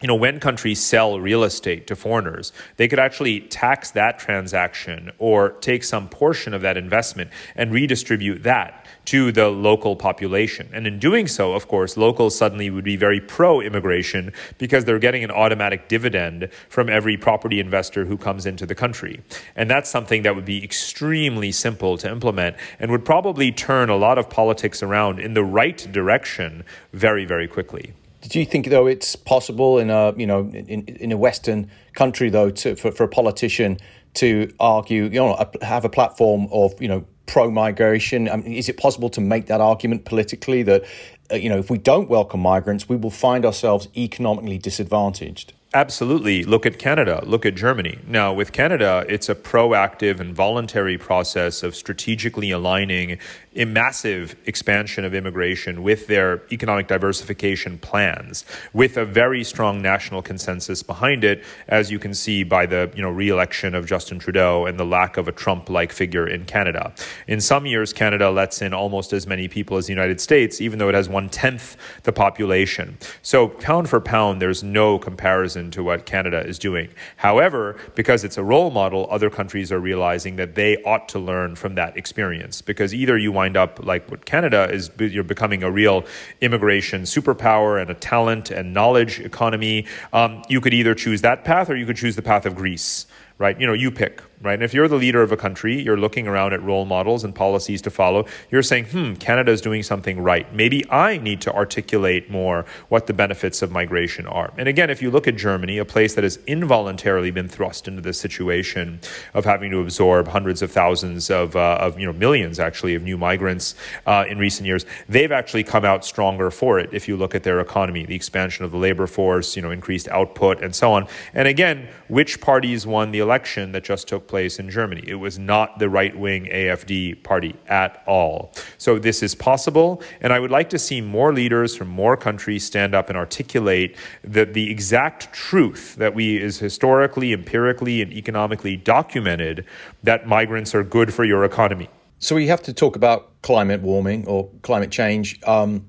you 0.06 0.08
know, 0.08 0.13
when 0.13 0.39
countries 0.39 0.80
sell 0.80 1.20
real 1.20 1.44
estate 1.44 1.88
to 1.88 1.96
foreigners, 1.96 2.54
they 2.78 2.88
could 2.88 3.00
actually 3.00 3.39
tax 3.39 3.89
that 3.89 4.20
transaction 4.20 5.12
or 5.18 5.54
take 5.62 5.84
some 5.84 6.08
portion 6.08 6.54
of 6.54 6.62
that 6.62 6.78
investment 6.78 7.32
and 7.56 7.74
redistribute 7.74 8.44
that 8.44 8.86
to 9.06 9.32
the 9.32 9.50
local 9.50 9.96
population. 9.96 10.70
And 10.72 10.86
in 10.86 11.00
doing 11.00 11.26
so, 11.28 11.54
of 11.54 11.68
course, 11.68 11.98
locals 11.98 12.38
suddenly 12.38 12.70
would 12.70 12.84
be 12.84 12.96
very 12.96 13.20
pro 13.20 13.62
immigration 13.62 14.32
because 14.60 14.86
they're 14.86 15.00
getting 15.00 15.24
an 15.24 15.32
automatic 15.32 15.88
dividend 15.88 16.50
from 16.70 16.88
every 16.88 17.18
property 17.18 17.60
investor 17.60 18.06
who 18.06 18.15
comes 18.15 18.46
into 18.46 18.68
the 18.68 18.76
country. 18.76 19.24
And 19.56 19.72
that's 19.72 19.89
something 19.89 20.22
that 20.22 20.36
would 20.36 20.46
be 20.46 20.63
extremely 20.63 21.52
simple 21.52 21.98
to 21.98 22.12
implement 22.12 22.58
and 22.80 22.91
would 22.91 23.06
probably 23.06 23.52
turn 23.52 23.89
a 23.89 23.96
lot 23.96 24.20
of 24.20 24.30
politics 24.30 24.84
around 24.84 25.18
in 25.20 25.34
the 25.34 25.44
right 25.44 25.80
direction 25.91 26.63
very, 26.94 27.26
very 27.26 27.48
quickly. 27.48 27.96
Do 28.28 28.40
you 28.40 28.46
think, 28.46 28.68
though, 28.68 28.88
it's 28.88 29.16
possible 29.16 29.78
in 29.78 29.90
a 29.90 30.14
you 30.18 30.28
know 30.28 30.50
in, 30.54 30.86
in 30.86 31.12
a 31.12 31.18
Western 31.18 31.70
country, 31.94 32.30
though, 32.30 32.50
to, 32.52 32.76
for, 32.76 32.92
for 32.92 33.04
a 33.04 33.08
politician 33.08 33.78
to 34.16 34.52
argue, 34.60 35.04
you 35.04 35.20
know, 35.20 35.52
have 35.62 35.86
a 35.86 35.90
platform 35.90 36.48
of 36.52 36.80
you 36.82 36.88
know 36.88 37.06
pro 37.26 37.52
migration? 37.52 38.30
I 38.30 38.38
mean, 38.38 38.54
is 38.54 38.70
it 38.70 38.78
possible 38.78 39.10
to 39.10 39.22
make 39.22 39.48
that 39.48 39.62
argument 39.62 40.06
politically 40.06 40.64
that 40.64 40.84
uh, 41.32 41.36
you 41.36 41.50
know 41.50 41.58
if 41.58 41.70
we 41.70 41.78
don't 41.78 42.10
welcome 42.10 42.40
migrants, 42.40 42.90
we 42.90 42.96
will 42.96 43.12
find 43.12 43.46
ourselves 43.46 43.88
economically 43.96 44.58
disadvantaged? 44.58 45.54
Absolutely. 45.76 46.46
Look 46.46 46.66
at 46.66 46.80
Canada. 46.80 47.22
Look 47.26 47.46
at 47.46 47.54
Germany. 47.54 48.00
Now, 48.08 48.32
with 48.32 48.54
Canada, 48.54 49.04
it's 49.10 49.28
a 49.28 49.36
proactive 49.36 50.22
and 50.22 50.34
voluntary 50.34 50.98
process 50.98 51.64
of 51.64 51.76
strategically 51.76 52.50
aligning 52.50 53.18
a 53.56 53.65
massive 53.65 54.36
expansion 54.46 55.06
of 55.06 55.13
immigration 55.13 55.82
with 55.82 56.08
their 56.08 56.41
economic 56.52 56.88
diversification 56.88 57.78
plans, 57.78 58.44
with 58.74 58.98
a 58.98 59.06
very 59.06 59.44
strong 59.44 59.82
national 59.82 60.22
consensus 60.22 60.84
behind 60.84 61.24
it, 61.24 61.44
as 61.68 61.89
you 61.89 61.98
can 61.98 62.13
see 62.13 62.44
by 62.44 62.65
the 62.65 62.91
you 62.96 63.02
know 63.02 63.10
re-election 63.10 63.74
of 63.74 63.86
Justin 63.86 64.20
Trudeau 64.20 64.65
and 64.65 64.78
the 64.78 64.86
lack 64.86 65.18
of 65.18 65.28
a 65.28 65.32
Trump-like 65.32 65.94
figure 65.94 66.28
in 66.28 66.46
Canada. 66.46 66.94
In 67.28 67.39
some 67.39 67.65
years, 67.65 67.94
Canada 67.94 68.30
lets 68.30 68.62
in 68.62 68.74
almost 68.74 69.13
as 69.13 69.26
many 69.26 69.48
people 69.48 69.78
as 69.78 69.88
the 69.88 69.94
United 69.94 70.20
States, 70.20 70.60
even 70.60 70.80
though 70.80 70.89
it 70.89 70.96
has 70.96 71.08
one 71.08 71.30
tenth 71.30 71.78
the 72.04 72.12
population. 72.12 72.98
So 73.22 73.48
pound 73.48 73.89
for 73.89 74.02
pound, 74.02 74.41
there's 74.41 74.63
no 74.63 75.00
comparison 75.00 75.72
to 75.72 75.84
what 75.84 76.06
Canada 76.06 76.46
is 76.46 76.60
doing. 76.60 76.89
However, 77.18 77.78
because 77.96 78.24
it's 78.24 78.38
a 78.38 78.44
role 78.44 78.70
model, 78.70 79.08
other 79.10 79.30
countries 79.30 79.72
are 79.72 79.80
realizing 79.80 80.36
that 80.36 80.56
they 80.56 80.78
ought 80.84 81.08
to 81.10 81.20
learn 81.20 81.56
from 81.56 81.76
that 81.76 81.96
experience 81.96 82.62
because 82.62 82.94
either 82.94 83.18
you 83.18 83.32
want 83.32 83.45
wind 83.46 83.58
up 83.58 83.86
like 83.86 84.10
what 84.10 84.26
Canada 84.26 84.68
is, 84.72 84.90
you're 84.98 85.24
becoming 85.24 85.62
a 85.62 85.70
real 85.70 86.04
immigration 86.42 87.04
superpower 87.04 87.80
and 87.80 87.92
a 87.92 87.94
talent 87.94 88.50
and 88.50 88.74
knowledge 88.74 89.20
economy. 89.20 89.86
Um, 90.14 90.42
you 90.50 90.60
could 90.60 90.74
either 90.74 90.96
choose 90.96 91.22
that 91.22 91.44
path 91.44 91.70
or 91.70 91.76
you 91.76 91.86
could 91.86 91.98
choose 91.98 92.16
the 92.16 92.24
path 92.24 92.48
of 92.48 92.56
Greece, 92.56 93.06
right? 93.38 93.60
You 93.60 93.68
know, 93.68 93.74
you 93.74 93.92
pick 93.92 94.24
right? 94.41 94.54
And 94.54 94.63
if 94.63 94.74
you're 94.74 94.88
the 94.88 94.95
leader 94.95 95.21
of 95.21 95.32
a 95.32 95.38
country, 95.38 95.82
you're 95.82 95.98
looking 95.98 96.28
around 96.28 96.54
at 96.54 96.62
role 96.62 96.86
models 96.86 97.24
and 97.24 97.34
policies 97.34 97.82
to 97.84 97.89
follow. 97.89 98.26
You're 98.52 98.63
saying, 98.63 98.86
hmm, 98.86 99.13
Canada 99.15 99.52
is 99.52 99.62
doing 99.62 99.84
something 99.84 100.21
right. 100.21 100.54
Maybe 100.54 100.89
I 100.91 101.17
need 101.17 101.41
to 101.41 101.54
articulate 101.54 102.30
more 102.30 102.65
what 102.89 103.08
the 103.08 103.13
benefits 103.13 103.62
of 103.62 103.71
migration 103.71 104.28
are. 104.28 104.54
And 104.58 104.67
again, 104.67 104.89
if 104.89 105.02
you 105.02 105.12
look 105.12 105.28
at 105.28 105.36
Germany, 105.36 105.78
a 105.78 105.86
place 105.86 106.15
that 106.15 106.24
has 106.24 106.38
involuntarily 106.48 107.32
been 107.32 107.48
thrust 107.48 107.88
into 107.88 108.02
this 108.02 108.19
situation 108.19 109.00
of 109.34 109.45
having 109.45 109.71
to 109.71 109.80
absorb 109.80 110.28
hundreds 110.28 110.62
of 110.62 110.71
thousands 110.71 111.30
of, 111.30 111.56
uh, 111.56 111.78
of 111.80 112.00
you 112.00 112.06
know, 112.06 112.13
millions 112.13 112.60
actually 112.60 112.95
of 112.95 113.04
new 113.04 113.17
migrants 113.17 113.76
uh, 114.06 114.26
in 114.28 114.38
recent 114.38 114.67
years, 114.67 114.86
they've 115.10 115.32
actually 115.32 115.63
come 115.63 115.86
out 115.86 116.06
stronger 116.06 116.52
for 116.52 116.80
it. 116.80 116.89
If 116.91 117.08
you 117.08 117.17
look 117.17 117.36
at 117.36 117.43
their 117.43 117.60
economy, 117.60 118.06
the 118.06 118.15
expansion 118.15 118.65
of 118.65 118.71
the 118.71 118.78
labor 118.78 119.08
force, 119.08 119.56
you 119.56 119.62
know, 119.62 119.71
increased 119.71 120.08
output, 120.10 120.62
and 120.62 120.76
so 120.76 120.91
on. 120.91 121.08
And 121.34 121.48
again, 121.48 121.88
which 122.08 122.41
parties 122.41 122.86
won 122.86 123.12
the 123.12 123.19
election 123.19 123.71
that 123.71 123.84
just 123.84 124.08
took 124.08 124.28
place 124.28 124.35
in 124.60 124.69
Germany. 124.69 125.04
It 125.08 125.15
was 125.15 125.39
not 125.39 125.80
the 125.80 125.89
right 125.89 126.17
wing 126.17 126.45
AFD 126.45 127.24
party 127.24 127.56
at 127.67 128.04
all. 128.06 128.54
So 128.78 129.00
this 129.00 129.24
is 129.24 129.36
possible, 129.36 130.02
and 130.21 130.34
I 130.34 130.39
would 130.39 130.52
like 130.52 130.69
to 130.71 130.80
see 130.80 131.02
more 131.02 131.34
leaders 131.34 131.76
from 131.76 131.88
more 131.88 132.17
countries 132.17 132.65
stand 132.65 132.93
up 132.93 133.10
and 133.10 133.17
articulate 133.17 133.95
the, 134.24 134.45
the 134.45 134.69
exact 134.69 135.32
truth 135.34 135.95
that 135.95 136.13
we 136.13 136.38
is 136.38 136.60
historically, 136.60 137.34
empirically, 137.34 138.02
and 138.02 138.12
economically 138.12 138.76
documented 138.76 139.65
that 140.04 140.28
migrants 140.28 140.76
are 140.76 140.84
good 140.84 141.13
for 141.13 141.24
your 141.24 141.43
economy. 141.45 141.89
So 142.19 142.36
we 142.36 142.48
have 142.48 142.62
to 142.63 142.74
talk 142.74 142.95
about 142.95 143.41
climate 143.41 143.82
warming 143.82 144.28
or 144.28 144.50
climate 144.62 144.91
change. 144.91 145.39
Um, 145.45 145.86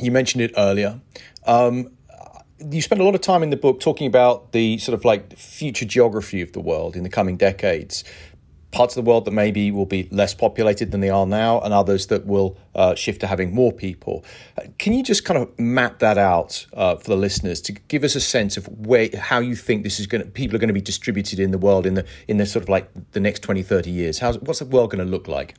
you 0.00 0.10
mentioned 0.10 0.42
it 0.42 0.52
earlier. 0.56 1.00
Um, 1.46 1.90
you 2.58 2.82
spend 2.82 3.00
a 3.00 3.04
lot 3.04 3.14
of 3.14 3.20
time 3.20 3.42
in 3.42 3.50
the 3.50 3.56
book 3.56 3.80
talking 3.80 4.06
about 4.06 4.52
the 4.52 4.78
sort 4.78 4.94
of 4.94 5.04
like 5.04 5.36
future 5.36 5.84
geography 5.84 6.40
of 6.40 6.52
the 6.52 6.60
world 6.60 6.96
in 6.96 7.02
the 7.02 7.08
coming 7.08 7.36
decades. 7.36 8.04
Parts 8.70 8.96
of 8.96 9.04
the 9.04 9.08
world 9.08 9.24
that 9.24 9.30
maybe 9.30 9.70
will 9.70 9.86
be 9.86 10.08
less 10.10 10.34
populated 10.34 10.90
than 10.90 11.00
they 11.00 11.08
are 11.08 11.26
now, 11.26 11.60
and 11.60 11.72
others 11.72 12.08
that 12.08 12.26
will 12.26 12.56
uh, 12.74 12.96
shift 12.96 13.20
to 13.20 13.28
having 13.28 13.54
more 13.54 13.70
people. 13.70 14.24
Can 14.78 14.92
you 14.92 15.04
just 15.04 15.24
kind 15.24 15.40
of 15.40 15.56
map 15.60 16.00
that 16.00 16.18
out 16.18 16.66
uh, 16.72 16.96
for 16.96 17.10
the 17.10 17.16
listeners 17.16 17.60
to 17.62 17.72
give 17.72 18.02
us 18.02 18.16
a 18.16 18.20
sense 18.20 18.56
of 18.56 18.66
where, 18.84 19.10
how 19.16 19.38
you 19.38 19.54
think 19.54 19.84
this 19.84 20.00
is 20.00 20.08
going 20.08 20.28
people 20.32 20.56
are 20.56 20.58
going 20.58 20.68
to 20.68 20.74
be 20.74 20.80
distributed 20.80 21.38
in 21.38 21.52
the 21.52 21.58
world 21.58 21.86
in 21.86 21.94
the 21.94 22.04
in 22.26 22.38
the 22.38 22.46
sort 22.46 22.64
of 22.64 22.68
like 22.68 22.90
the 23.12 23.20
next 23.20 23.42
20, 23.42 23.62
30 23.62 23.90
years? 23.90 24.18
How's, 24.18 24.40
what's 24.40 24.58
the 24.58 24.64
world 24.64 24.90
going 24.90 25.04
to 25.04 25.10
look 25.10 25.28
like? 25.28 25.54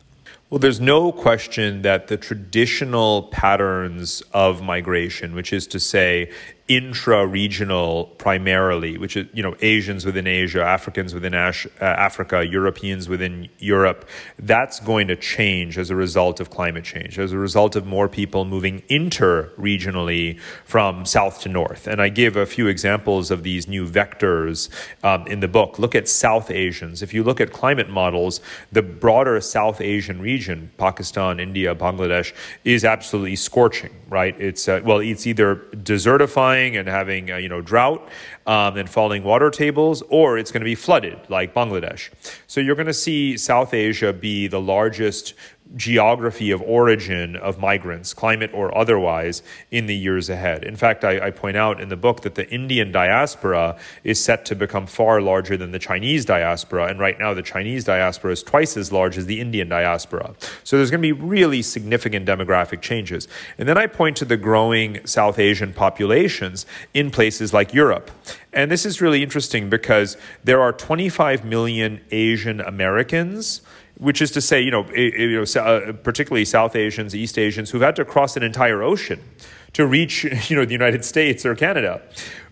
Well, 0.49 0.59
there's 0.59 0.79
no 0.79 1.11
question 1.11 1.81
that 1.81 2.07
the 2.07 2.17
traditional 2.17 3.23
patterns 3.23 4.21
of 4.31 4.61
migration, 4.61 5.33
which 5.33 5.51
is 5.51 5.65
to 5.67 5.79
say 5.79 6.31
intra-regional 6.67 8.05
primarily, 8.17 8.97
which 8.97 9.15
is 9.15 9.27
you 9.33 9.43
know 9.43 9.55
Asians 9.61 10.03
within 10.03 10.25
Asia, 10.25 10.63
Africans 10.63 11.13
within 11.13 11.35
Ash, 11.35 11.67
uh, 11.79 11.85
Africa, 11.85 12.43
Europeans 12.43 13.07
within 13.07 13.49
Europe. 13.59 14.09
That's 14.39 14.79
going 14.79 15.07
to 15.09 15.15
change 15.15 15.77
as 15.77 15.91
a 15.91 15.95
result 15.95 16.39
of 16.39 16.49
climate 16.49 16.83
change, 16.83 17.19
as 17.19 17.31
a 17.31 17.37
result 17.37 17.75
of 17.75 17.85
more 17.85 18.09
people 18.09 18.45
moving 18.45 18.81
inter-regionally 18.89 20.39
from 20.65 21.05
south 21.05 21.41
to 21.41 21.49
north. 21.49 21.85
And 21.85 22.01
I 22.01 22.09
give 22.09 22.35
a 22.35 22.47
few 22.47 22.65
examples 22.67 23.29
of 23.29 23.43
these 23.43 23.67
new 23.67 23.87
vectors 23.87 24.69
um, 25.03 25.27
in 25.27 25.41
the 25.41 25.47
book. 25.47 25.77
Look 25.77 25.93
at 25.93 26.09
South 26.09 26.49
Asians. 26.49 27.03
If 27.03 27.13
you 27.13 27.23
look 27.23 27.39
at 27.39 27.53
climate 27.53 27.89
models, 27.89 28.41
the 28.71 28.81
broader 28.81 29.39
South 29.39 29.81
Asian 29.81 30.19
region, 30.19 30.71
Pakistan, 30.79 31.39
India, 31.39 31.75
Bangladesh, 31.75 32.33
is 32.63 32.83
absolutely 32.83 33.35
scorching. 33.35 33.93
Right? 34.09 34.39
It's 34.41 34.67
uh, 34.67 34.81
well, 34.83 34.99
it's 34.99 35.27
either 35.27 35.57
desertifying 35.75 36.54
and 36.55 36.87
having 36.87 37.31
uh, 37.31 37.37
you 37.37 37.49
know 37.49 37.61
drought 37.61 38.07
um, 38.45 38.77
and 38.77 38.89
falling 38.89 39.23
water 39.23 39.49
tables, 39.49 40.01
or 40.09 40.37
it's 40.37 40.51
going 40.51 40.61
to 40.61 40.65
be 40.65 40.75
flooded 40.75 41.19
like 41.29 41.53
Bangladesh. 41.53 42.09
So 42.47 42.61
you're 42.61 42.75
going 42.75 42.87
to 42.87 42.93
see 42.93 43.37
South 43.37 43.73
Asia 43.73 44.13
be 44.13 44.47
the 44.47 44.61
largest 44.61 45.33
geography 45.75 46.51
of 46.51 46.61
origin 46.61 47.35
of 47.35 47.59
migrants, 47.59 48.13
climate 48.13 48.51
or 48.53 48.75
otherwise, 48.77 49.41
in 49.71 49.87
the 49.87 49.95
years 49.95 50.29
ahead. 50.29 50.63
In 50.63 50.75
fact, 50.75 51.03
I, 51.03 51.27
I, 51.27 51.31
point 51.31 51.57
out 51.57 51.81
in 51.81 51.89
the 51.89 51.97
book 51.97 52.21
that 52.21 52.35
the 52.35 52.47
Indian 52.49 52.91
diaspora 52.91 53.77
is 54.03 54.23
set 54.23 54.45
to 54.45 54.55
become 54.55 54.85
far 54.85 55.21
larger 55.21 55.57
than 55.57 55.71
the 55.71 55.79
Chinese 55.79 56.23
diaspora. 56.23 56.87
And 56.87 56.99
right 56.99 57.19
now, 57.19 57.33
the 57.33 57.41
Chinese 57.41 57.83
diaspora 57.83 58.31
is 58.31 58.43
twice 58.43 58.77
as 58.77 58.91
large 58.91 59.17
as 59.17 59.25
the 59.25 59.41
Indian 59.41 59.67
diaspora. 59.67 60.35
So 60.63 60.77
there's 60.77 60.91
going 60.91 61.01
to 61.01 61.07
be 61.07 61.11
really 61.11 61.61
significant 61.61 62.27
demographic 62.27 62.81
changes. 62.81 63.27
And 63.57 63.67
then 63.67 63.77
I 63.77 63.87
point 63.87 64.17
to 64.17 64.25
the 64.25 64.37
growing 64.37 65.05
South 65.05 65.39
Asian 65.39 65.73
populations 65.73 66.65
in 66.93 67.11
places 67.11 67.53
like 67.53 67.73
Europe. 67.73 68.11
And 68.53 68.71
this 68.71 68.85
is 68.85 69.01
really 69.01 69.21
interesting 69.21 69.69
because 69.69 70.15
there 70.43 70.61
are 70.61 70.71
25 70.71 71.43
million 71.43 71.99
Asian 72.11 72.61
Americans 72.61 73.61
which 73.97 74.21
is 74.21 74.31
to 74.31 74.41
say, 74.41 74.61
you 74.61 74.71
know, 74.71 74.85
you 74.93 75.39
know, 75.39 75.61
uh, 75.61 75.93
particularly 75.93 76.45
South 76.45 76.75
Asians, 76.75 77.15
East 77.15 77.37
Asians, 77.37 77.69
who've 77.69 77.81
had 77.81 77.95
to 77.95 78.05
cross 78.05 78.35
an 78.35 78.43
entire 78.43 78.83
ocean 78.83 79.21
to 79.73 79.85
reach, 79.85 80.23
you 80.49 80.55
know, 80.55 80.65
the 80.65 80.73
United 80.73 81.05
States 81.05 81.45
or 81.45 81.55
Canada 81.55 82.01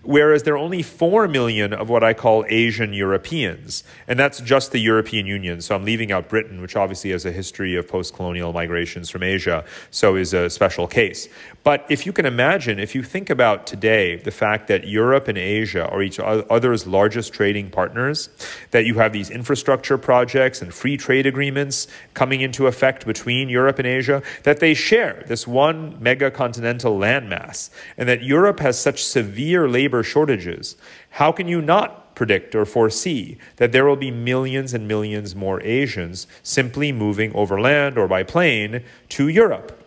whereas 0.03 0.43
there 0.43 0.53
are 0.53 0.57
only 0.57 0.83
4 0.83 1.27
million 1.27 1.73
of 1.73 1.89
what 1.89 2.03
I 2.03 2.13
call 2.13 2.45
Asian 2.49 2.93
Europeans. 2.93 3.83
And 4.07 4.19
that's 4.19 4.41
just 4.41 4.71
the 4.71 4.79
European 4.79 5.25
Union. 5.25 5.61
So 5.61 5.75
I'm 5.75 5.85
leaving 5.85 6.11
out 6.11 6.29
Britain, 6.29 6.61
which 6.61 6.75
obviously 6.75 7.11
has 7.11 7.25
a 7.25 7.31
history 7.31 7.75
of 7.75 7.87
post 7.87 8.13
colonial 8.13 8.53
migrations 8.53 9.09
from 9.09 9.23
Asia, 9.23 9.63
so 9.91 10.15
is 10.15 10.33
a 10.33 10.49
special 10.49 10.87
case. 10.87 11.29
But 11.63 11.85
if 11.89 12.05
you 12.05 12.11
can 12.11 12.25
imagine, 12.25 12.79
if 12.79 12.93
you 12.93 13.03
think 13.03 13.29
about 13.29 13.65
today 13.65 14.17
the 14.17 14.31
fact 14.31 14.67
that 14.67 14.85
Europe 14.87 15.27
and 15.27 15.37
Asia 15.37 15.87
are 15.87 16.01
each 16.01 16.19
other's 16.19 16.85
largest 16.85 17.33
trading 17.33 17.69
partners, 17.69 18.29
that 18.71 18.85
you 18.85 18.95
have 18.95 19.13
these 19.13 19.29
infrastructure 19.29 19.97
projects 19.97 20.61
and 20.61 20.73
free 20.73 20.97
trade 20.97 21.25
agreements 21.25 21.87
coming 22.13 22.41
into 22.41 22.67
effect 22.67 23.05
between 23.05 23.47
Europe 23.47 23.79
and 23.79 23.87
Asia, 23.87 24.21
that 24.43 24.59
they 24.59 24.73
share 24.73 25.23
this 25.27 25.47
one 25.47 25.95
mega 26.01 26.29
continental 26.29 26.97
landmass, 26.97 27.69
and 27.97 28.09
that 28.09 28.23
Europe 28.23 28.59
has 28.59 28.77
such 28.77 29.03
severe 29.03 29.69
labor 29.69 29.92
labor 29.93 30.03
shortages, 30.03 30.75
how 31.11 31.31
can 31.31 31.47
you 31.47 31.61
not 31.61 32.15
predict 32.15 32.55
or 32.55 32.65
foresee 32.65 33.37
that 33.57 33.71
there 33.71 33.85
will 33.85 33.95
be 33.95 34.09
millions 34.09 34.73
and 34.73 34.87
millions 34.87 35.35
more 35.35 35.61
Asians 35.61 36.25
simply 36.41 36.91
moving 36.91 37.31
overland 37.35 37.97
or 37.97 38.07
by 38.07 38.23
plane 38.23 38.83
to 39.09 39.27
Europe? 39.27 39.79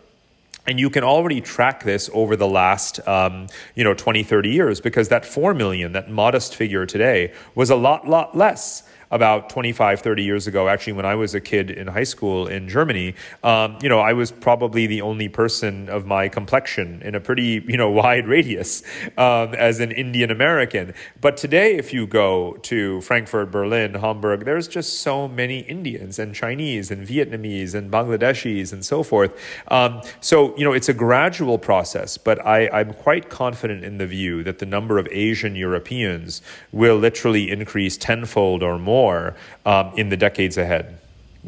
and 0.69 0.81
you 0.81 0.89
can 0.89 1.01
already 1.01 1.39
track 1.39 1.85
this 1.85 2.09
over 2.13 2.35
the 2.35 2.47
last 2.47 2.99
um, 3.07 3.47
you 3.75 3.85
know 3.85 3.93
20 3.93 4.21
30 4.23 4.49
years 4.49 4.81
because 4.81 5.07
that 5.07 5.25
4 5.25 5.53
million 5.53 5.93
that 5.93 6.09
modest 6.09 6.55
figure 6.55 6.85
today 6.85 7.31
was 7.55 7.69
a 7.69 7.75
lot 7.75 8.05
lot 8.05 8.35
less 8.35 8.83
about 9.11 9.49
25, 9.49 10.01
30 10.01 10.23
years 10.23 10.47
ago, 10.47 10.67
actually, 10.67 10.93
when 10.93 11.05
I 11.05 11.15
was 11.15 11.33
a 11.33 11.39
kid 11.39 11.71
in 11.71 11.87
high 11.87 12.03
school 12.03 12.47
in 12.47 12.67
Germany, 12.67 13.15
um, 13.43 13.77
you 13.81 13.89
know, 13.89 13.99
I 13.99 14.13
was 14.13 14.31
probably 14.31 14.87
the 14.87 15.01
only 15.01 15.29
person 15.29 15.89
of 15.89 16.05
my 16.05 16.27
complexion 16.27 17.01
in 17.01 17.15
a 17.15 17.19
pretty, 17.19 17.63
you 17.67 17.77
know, 17.77 17.89
wide 17.97 18.27
radius 18.27 18.83
um, 19.17 19.53
as 19.55 19.79
an 19.79 19.91
Indian 19.91 20.29
American. 20.31 20.93
But 21.21 21.37
today, 21.37 21.75
if 21.75 21.93
you 21.93 22.05
go 22.05 22.53
to 22.63 23.01
Frankfurt, 23.01 23.51
Berlin, 23.51 23.93
Hamburg, 23.93 24.45
there's 24.45 24.67
just 24.67 24.99
so 24.99 25.27
many 25.27 25.59
Indians 25.59 26.19
and 26.19 26.35
Chinese 26.35 26.91
and 26.91 27.07
Vietnamese 27.07 27.73
and 27.73 27.91
Bangladeshis 27.91 28.73
and 28.73 28.83
so 28.83 29.03
forth. 29.03 29.37
Um, 29.69 30.01
so, 30.19 30.55
you 30.57 30.65
know, 30.65 30.73
it's 30.73 30.89
a 30.89 30.93
gradual 30.93 31.57
process, 31.57 32.17
but 32.17 32.45
I, 32.45 32.67
I'm 32.69 32.93
quite 32.93 33.29
confident 33.29 33.83
in 33.83 33.97
the 33.97 34.07
view 34.07 34.43
that 34.43 34.59
the 34.59 34.65
number 34.65 34.97
of 34.97 35.07
Asian 35.11 35.55
Europeans 35.55 36.41
will 36.71 36.97
literally 36.97 37.49
increase 37.49 37.97
tenfold 37.97 38.63
or 38.63 38.77
more 38.77 38.96
more 38.97 39.35
um, 39.65 39.91
in 39.95 40.09
the 40.09 40.17
decades 40.17 40.57
ahead. 40.57 40.85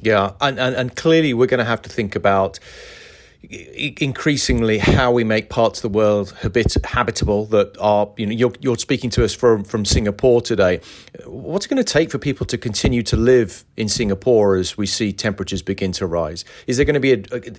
Yeah, 0.02 0.34
and, 0.40 0.60
and, 0.60 0.76
and 0.76 0.96
clearly 0.96 1.34
we're 1.34 1.52
going 1.54 1.66
to 1.66 1.72
have 1.76 1.82
to 1.82 1.90
think 1.90 2.16
about 2.16 2.60
increasingly 3.42 4.78
how 4.80 5.12
we 5.14 5.24
make 5.24 5.50
parts 5.50 5.80
of 5.80 5.84
the 5.84 5.98
world 5.98 6.36
habit- 6.42 6.76
habitable 6.84 7.46
that 7.46 7.76
are 7.80 8.10
you 8.18 8.26
know 8.26 8.34
you're, 8.34 8.52
you're 8.60 8.78
speaking 8.78 9.10
to 9.10 9.24
us 9.24 9.34
from 9.34 9.64
from 9.64 9.86
Singapore 9.86 10.42
today 10.42 10.82
what's 11.26 11.66
it 11.66 11.70
going 11.70 11.84
to 11.84 11.94
take 12.00 12.12
for 12.12 12.18
people 12.18 12.46
to 12.46 12.58
continue 12.58 13.02
to 13.02 13.16
live 13.16 13.64
in 13.78 13.88
Singapore 13.88 14.58
as 14.58 14.78
we 14.78 14.86
see 14.86 15.14
temperatures 15.14 15.62
begin 15.62 15.94
to 15.94 16.06
rise 16.06 16.44
is 16.68 16.76
there 16.76 16.86
going 16.86 17.02
to 17.02 17.08
be 17.10 17.14
a, 17.14 17.18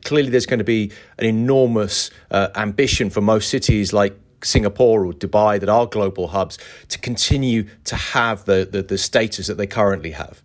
clearly 0.08 0.28
there's 0.28 0.44
going 0.44 0.58
to 0.58 0.72
be 0.78 0.92
an 1.18 1.24
enormous 1.24 2.10
uh, 2.30 2.48
ambition 2.56 3.08
for 3.08 3.22
most 3.22 3.48
cities 3.48 3.90
like 3.94 4.14
Singapore 4.44 5.04
or 5.04 5.12
Dubai 5.12 5.60
that 5.60 5.68
are 5.68 5.86
global 5.86 6.28
hubs 6.28 6.58
to 6.88 6.98
continue 6.98 7.66
to 7.84 7.96
have 7.96 8.44
the, 8.44 8.68
the, 8.70 8.82
the 8.82 8.98
status 8.98 9.46
that 9.46 9.56
they 9.56 9.66
currently 9.66 10.12
have. 10.12 10.42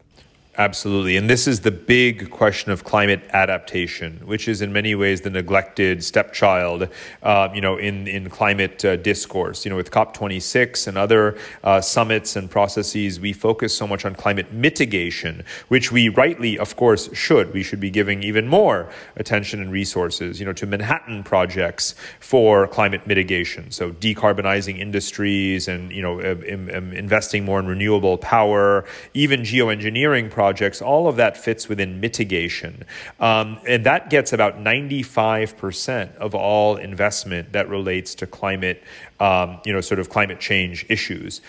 Absolutely. 0.58 1.18
And 1.18 1.30
this 1.30 1.48
is 1.48 1.62
the 1.62 1.72
big 1.72 2.30
question 2.30 2.72
of 2.72 2.86
climate 2.86 3.22
adaptation, 3.34 4.22
which 4.24 4.48
is 4.48 4.62
in 4.62 4.72
many 4.72 4.96
ways 4.96 5.20
the 5.20 5.30
neglected 5.30 6.02
stepchild, 6.02 6.88
uh, 7.24 7.50
you 7.54 7.60
know, 7.60 7.76
in, 7.76 8.08
in 8.08 8.30
climate 8.30 8.86
uh, 8.86 8.96
discourse. 8.96 9.66
You 9.66 9.72
know, 9.72 9.76
with 9.76 9.92
COP26 9.92 10.88
and 10.88 10.98
other 10.98 11.38
uh, 11.66 11.82
summits 11.82 12.38
and 12.38 12.50
processes, 12.50 13.20
we 13.20 13.34
focus 13.34 13.76
so 13.76 13.86
much 13.86 14.06
on 14.06 14.16
climate 14.16 14.54
mitigation, 14.54 15.44
which 15.68 15.92
we 15.92 16.08
rightly, 16.08 16.58
of 16.58 16.78
course, 16.78 17.14
should. 17.14 17.54
We 17.54 17.62
should 17.62 17.82
be 17.82 17.90
giving 17.90 18.24
even 18.24 18.48
more 18.48 18.90
attention 19.18 19.62
and 19.62 19.74
resources, 19.74 20.40
you 20.40 20.46
know, 20.46 20.54
to 20.54 20.66
Manhattan 20.66 21.24
projects 21.24 21.96
for 22.22 22.66
climate 22.66 23.06
mitigation. 23.06 23.72
So 23.72 23.92
decarbonizing 23.92 24.80
industries 24.80 25.68
and, 25.68 25.92
you 25.92 26.02
know, 26.02 26.20
investing 26.20 27.44
more 27.44 27.60
in 27.60 27.68
renewable 27.68 28.18
power, 28.18 28.86
even 29.14 29.42
geoengineering 29.42 30.32
projects 30.32 30.45
projects, 30.46 30.80
all 30.80 31.08
of 31.08 31.16
that 31.16 31.36
fits 31.36 31.68
within 31.68 32.00
mitigation. 32.00 32.84
Um, 33.20 33.58
and 33.68 33.84
that 33.88 34.12
gets 34.12 34.32
about 34.32 34.60
95% 34.60 36.16
of 36.18 36.36
all 36.36 36.76
investment 36.76 37.52
that 37.54 37.68
relates 37.68 38.14
to 38.16 38.28
climate, 38.28 38.84
um, 39.20 39.60
you 39.66 39.74
know, 39.74 39.82
sort 39.82 40.00
of 40.00 40.10
climate 40.10 40.40
change 40.40 40.86
issues 40.88 41.42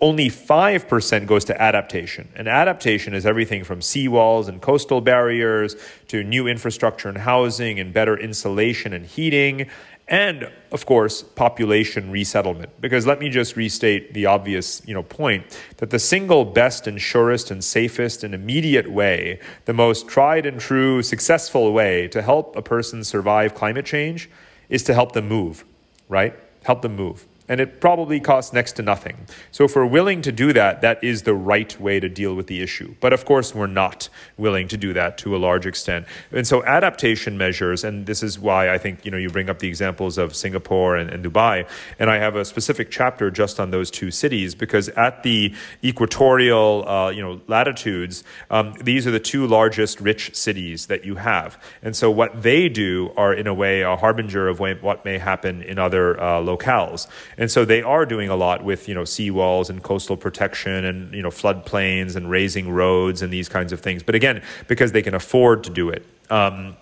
only 0.00 0.28
5% 0.30 1.26
goes 1.26 1.44
to 1.46 1.60
adaptation. 1.60 2.28
And 2.36 2.46
adaptation 2.46 3.14
is 3.14 3.26
everything 3.26 3.64
from 3.64 3.80
seawalls 3.80 4.46
and 4.46 4.62
coastal 4.62 5.00
barriers 5.00 5.74
to 6.06 6.22
new 6.22 6.46
infrastructure 6.46 7.08
and 7.08 7.18
housing 7.18 7.80
and 7.80 7.92
better 7.92 8.16
insulation 8.16 8.92
and 8.92 9.04
heating 9.04 9.66
and 10.08 10.50
of 10.72 10.86
course 10.86 11.22
population 11.22 12.10
resettlement. 12.10 12.70
Because 12.80 13.06
let 13.06 13.20
me 13.20 13.28
just 13.28 13.56
restate 13.56 14.14
the 14.14 14.26
obvious 14.26 14.82
you 14.86 14.94
know 14.94 15.02
point 15.02 15.58
that 15.76 15.90
the 15.90 15.98
single 15.98 16.44
best 16.44 16.86
and 16.86 17.00
surest 17.00 17.50
and 17.50 17.62
safest 17.62 18.24
and 18.24 18.34
immediate 18.34 18.90
way 18.90 19.38
the 19.66 19.72
most 19.72 20.08
tried 20.08 20.46
and 20.46 20.60
true 20.60 21.02
successful 21.02 21.72
way 21.72 22.08
to 22.08 22.22
help 22.22 22.56
a 22.56 22.62
person 22.62 23.04
survive 23.04 23.54
climate 23.54 23.86
change 23.86 24.30
is 24.68 24.82
to 24.82 24.94
help 24.94 25.12
them 25.12 25.28
move 25.28 25.64
right? 26.08 26.34
Help 26.64 26.82
them 26.82 26.96
move 26.96 27.26
and 27.48 27.60
it 27.60 27.80
probably 27.80 28.20
costs 28.20 28.52
next 28.52 28.72
to 28.72 28.82
nothing. 28.82 29.16
So, 29.50 29.64
if 29.64 29.74
we're 29.74 29.86
willing 29.86 30.22
to 30.22 30.32
do 30.32 30.52
that, 30.52 30.82
that 30.82 31.02
is 31.02 31.22
the 31.22 31.34
right 31.34 31.78
way 31.80 31.98
to 32.00 32.08
deal 32.08 32.34
with 32.34 32.46
the 32.46 32.62
issue. 32.62 32.94
But 33.00 33.12
of 33.12 33.24
course, 33.24 33.54
we're 33.54 33.66
not 33.66 34.08
willing 34.36 34.68
to 34.68 34.76
do 34.76 34.92
that 34.92 35.18
to 35.18 35.34
a 35.34 35.38
large 35.38 35.66
extent. 35.66 36.06
And 36.30 36.46
so, 36.46 36.64
adaptation 36.64 37.38
measures, 37.38 37.84
and 37.84 38.06
this 38.06 38.22
is 38.22 38.38
why 38.38 38.70
I 38.70 38.78
think 38.78 39.04
you 39.04 39.10
know 39.10 39.16
you 39.16 39.30
bring 39.30 39.48
up 39.48 39.58
the 39.58 39.68
examples 39.68 40.18
of 40.18 40.36
Singapore 40.36 40.96
and, 40.96 41.10
and 41.10 41.24
Dubai, 41.24 41.68
and 41.98 42.10
I 42.10 42.18
have 42.18 42.36
a 42.36 42.44
specific 42.44 42.90
chapter 42.90 43.30
just 43.30 43.58
on 43.58 43.70
those 43.70 43.90
two 43.90 44.10
cities 44.10 44.54
because 44.54 44.88
at 44.90 45.22
the 45.22 45.54
equatorial 45.82 46.88
uh, 46.88 47.10
you 47.10 47.22
know 47.22 47.40
latitudes, 47.46 48.24
um, 48.50 48.74
these 48.82 49.06
are 49.06 49.10
the 49.10 49.20
two 49.20 49.46
largest 49.46 50.00
rich 50.00 50.34
cities 50.34 50.86
that 50.86 51.04
you 51.04 51.14
have, 51.16 51.58
and 51.82 51.96
so 51.96 52.10
what 52.10 52.42
they 52.42 52.68
do 52.68 53.12
are 53.16 53.32
in 53.32 53.46
a 53.46 53.54
way 53.54 53.82
a 53.82 53.96
harbinger 53.96 54.48
of 54.48 54.60
what 54.60 55.04
may 55.04 55.18
happen 55.18 55.62
in 55.62 55.78
other 55.78 56.20
uh, 56.20 56.40
locales. 56.40 57.06
And 57.38 57.50
so 57.50 57.64
they 57.64 57.82
are 57.82 58.04
doing 58.04 58.28
a 58.28 58.36
lot 58.36 58.64
with, 58.64 58.88
you 58.88 58.94
know, 58.94 59.02
seawalls 59.02 59.70
and 59.70 59.82
coastal 59.82 60.16
protection 60.16 60.84
and, 60.84 61.14
you 61.14 61.22
know, 61.22 61.30
floodplains 61.30 62.16
and 62.16 62.28
raising 62.28 62.68
roads 62.70 63.22
and 63.22 63.32
these 63.32 63.48
kinds 63.48 63.72
of 63.72 63.80
things. 63.80 64.02
But 64.02 64.16
again, 64.16 64.42
because 64.66 64.92
they 64.92 65.02
can 65.02 65.14
afford 65.14 65.64
to 65.64 65.70
do 65.70 65.88
it. 65.88 66.04
Um, 66.28 66.76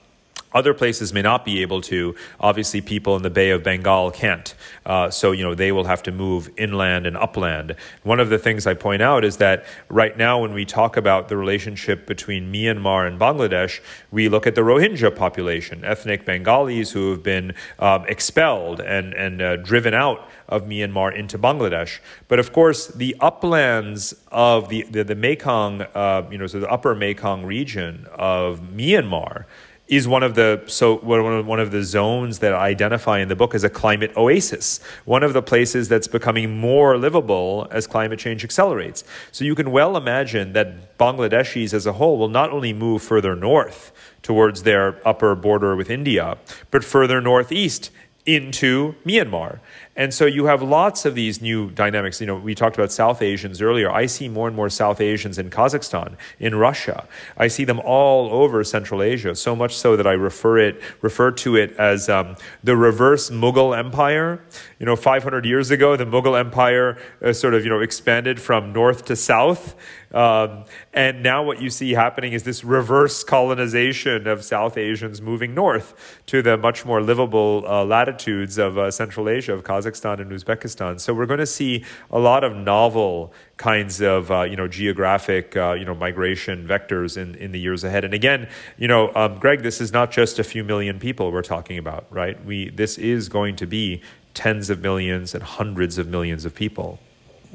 other 0.57 0.73
places 0.73 1.12
may 1.12 1.23
not 1.23 1.45
be 1.45 1.61
able 1.61 1.83
to. 1.83 2.14
Obviously, 2.40 2.81
people 2.81 3.14
in 3.14 3.23
the 3.23 3.31
Bay 3.31 3.51
of 3.51 3.62
Bengal 3.62 4.11
can't. 4.11 4.55
Uh, 4.87 5.11
so, 5.11 5.33
you 5.33 5.45
know, 5.45 5.55
they 5.55 5.71
will 5.71 5.85
have 5.85 6.03
to 6.05 6.11
move 6.11 6.49
inland 6.57 7.07
and 7.07 7.16
upland. 7.16 7.77
One 8.03 8.21
of 8.21 8.31
the 8.31 8.38
things 8.38 8.66
I 8.66 8.73
point 8.75 9.03
out 9.03 9.23
is 9.23 9.37
that 9.37 9.66
right 9.90 10.16
now, 10.16 10.40
when 10.40 10.55
we 10.55 10.64
talk 10.64 10.97
about 10.97 11.29
the 11.29 11.37
relationship 11.37 12.07
between 12.07 12.51
Myanmar 12.51 13.07
and 13.07 13.21
Bangladesh, 13.21 13.81
we 14.11 14.31
look 14.31 14.47
at 14.47 14.55
the 14.55 14.62
Rohingya 14.62 15.14
population, 15.14 15.85
ethnic 15.85 16.25
Bengalis 16.25 16.90
who 16.92 17.11
have 17.11 17.23
been 17.23 17.55
um, 17.79 18.07
expelled 18.07 18.81
and, 18.81 19.12
and 19.12 19.42
uh, 19.42 19.57
driven 19.57 19.92
out 19.92 20.27
of 20.49 20.62
Myanmar 20.62 21.14
into 21.14 21.38
Bangladesh. 21.38 21.99
But 22.29 22.38
of 22.38 22.53
course, 22.53 22.87
the 22.87 23.14
uplands 23.21 24.14
of 24.33 24.69
the, 24.71 24.83
the, 24.90 25.05
the 25.05 25.14
Mekong, 25.14 25.83
uh, 25.83 26.27
you 26.31 26.38
know, 26.38 26.47
so 26.47 26.61
the 26.61 26.71
upper 26.71 26.95
Mekong 26.95 27.45
region 27.45 28.07
of 28.12 28.61
Myanmar, 28.61 29.45
is 29.88 30.09
one 30.09 30.22
of 30.22 30.35
the 30.35 30.62
so 30.66 30.96
one 30.96 31.61
of 31.61 31.70
the 31.70 31.85
zones 31.85 32.40
that 32.40 32.53
I 32.53 32.68
identify 32.68 33.20
in 33.20 33.29
the 33.29 33.37
book 33.37 33.55
as 33.55 33.62
a 33.62 33.70
climate 33.70 34.12
oasis, 34.16 34.81
one 35.05 35.22
of 35.22 35.33
the 35.33 35.42
places 35.42 35.88
that's 35.88 36.09
becoming 36.09 36.59
more 36.59 36.99
livable 36.99 37.68
as 37.70 37.87
climate 37.87 38.18
change 38.18 38.42
accelerates. 38.42 39.05
So 39.31 39.44
you 39.44 39.55
can 39.55 39.70
well 39.70 39.96
imagine 39.96 40.55
that 40.55 40.99
Bangladeshis 40.99 41.72
as 41.72 41.87
a 41.87 41.94
whole 41.94 42.18
will 42.18 42.29
not 42.29 42.51
only 42.51 42.72
move 42.72 43.03
further 43.03 43.37
north 43.37 43.92
towards 44.22 44.64
their 44.64 45.01
upper 45.07 45.37
border 45.37 45.77
with 45.77 45.88
India, 45.88 46.37
but 46.72 46.83
further 46.83 47.20
northeast 47.20 47.90
into 48.25 48.96
Myanmar. 49.05 49.61
And 49.96 50.12
so 50.12 50.26
you 50.26 50.44
have 50.44 50.61
lots 50.61 51.06
of 51.06 51.14
these 51.14 51.40
new 51.40 51.70
dynamics. 51.70 52.20
You 52.20 52.26
know, 52.26 52.37
we 52.37 52.54
talked 52.54 52.76
about 52.76 52.92
South 52.92 53.22
Asians 53.22 53.62
earlier. 53.62 53.90
I 53.90 54.04
see 54.04 54.28
more 54.28 54.46
and 54.46 54.54
more 54.54 54.68
South 54.68 55.00
Asians 55.00 55.38
in 55.38 55.48
Kazakhstan, 55.48 56.16
in 56.38 56.54
Russia. 56.54 57.09
I 57.38 57.48
see 57.48 57.64
them 57.64 57.80
all 57.80 58.30
over 58.30 58.62
Central 58.62 59.02
Asia, 59.02 59.35
so 59.35 59.56
much 59.56 59.74
so 59.74 59.96
that 59.96 60.06
I 60.06 60.12
refer 60.12 60.59
it 60.59 60.82
refer 61.00 61.30
to 61.30 61.56
it 61.56 61.74
as 61.78 62.11
um, 62.11 62.37
the 62.62 62.76
reverse 62.76 63.30
Mughal 63.30 63.76
Empire. 63.76 64.42
You 64.78 64.85
know, 64.85 64.96
500 64.96 65.46
years 65.46 65.70
ago, 65.70 65.96
the 65.96 66.04
Mughal 66.04 66.38
Empire 66.38 66.98
uh, 67.24 67.32
sort 67.32 67.54
of 67.54 67.64
you 67.64 67.70
know 67.70 67.80
expanded 67.80 68.38
from 68.38 68.74
north 68.74 69.06
to 69.06 69.16
south. 69.16 69.74
Um, 70.12 70.64
and 70.94 71.22
now 71.22 71.42
what 71.42 71.61
you 71.61 71.68
see 71.68 71.92
happening 71.92 72.32
is 72.32 72.44
this 72.44 72.64
reverse 72.64 73.24
colonization 73.24 74.26
of 74.26 74.44
South 74.44 74.78
Asians 74.78 75.20
moving 75.20 75.52
north 75.52 76.22
to 76.26 76.42
the 76.42 76.56
much 76.56 76.87
more 76.87 77.02
livable 77.02 77.64
uh, 77.66 77.85
latitudes 77.85 78.56
of 78.56 78.78
uh, 78.78 78.90
Central 78.90 79.28
Asia, 79.28 79.52
of 79.52 79.64
Kazakhstan 79.64 79.86
Kazakhstan 79.87 80.20
and 80.20 80.31
Uzbekistan. 80.31 81.01
So 81.01 81.14
we're 81.14 81.27
going 81.27 81.40
to 81.40 81.46
see 81.46 81.85
a 82.11 82.18
lot 82.18 82.44
of 82.44 82.55
novel 82.55 83.33
kinds 83.57 84.01
of 84.01 84.31
uh, 84.31 84.42
you 84.42 84.57
know 84.57 84.68
geographic 84.68 85.57
uh, 85.57 85.72
you 85.72 85.85
know 85.85 85.94
migration 85.94 86.66
vectors 86.66 87.16
in, 87.16 87.35
in 87.37 87.53
the 87.53 87.61
years 87.61 87.85
ahead. 87.85 88.05
And 88.05 88.14
again, 88.14 88.49
you 88.77 88.88
know, 88.88 89.12
um, 89.14 89.38
Greg, 89.38 89.62
this 89.62 89.81
is 89.81 89.92
not 89.92 90.11
just 90.11 90.38
a 90.38 90.44
few 90.44 90.64
million 90.64 90.99
people 90.99 91.33
we're 91.33 91.42
talking 91.42 91.79
about, 91.79 92.07
right? 92.11 92.42
We 92.44 92.70
this 92.70 92.99
is 92.99 93.29
going 93.29 93.57
to 93.57 93.66
be 93.66 94.03
tens 94.35 94.70
of 94.70 94.81
millions 94.81 95.35
and 95.35 95.42
hundreds 95.42 95.99
of 95.99 96.09
millions 96.09 96.44
of 96.44 96.55
people. 96.55 96.99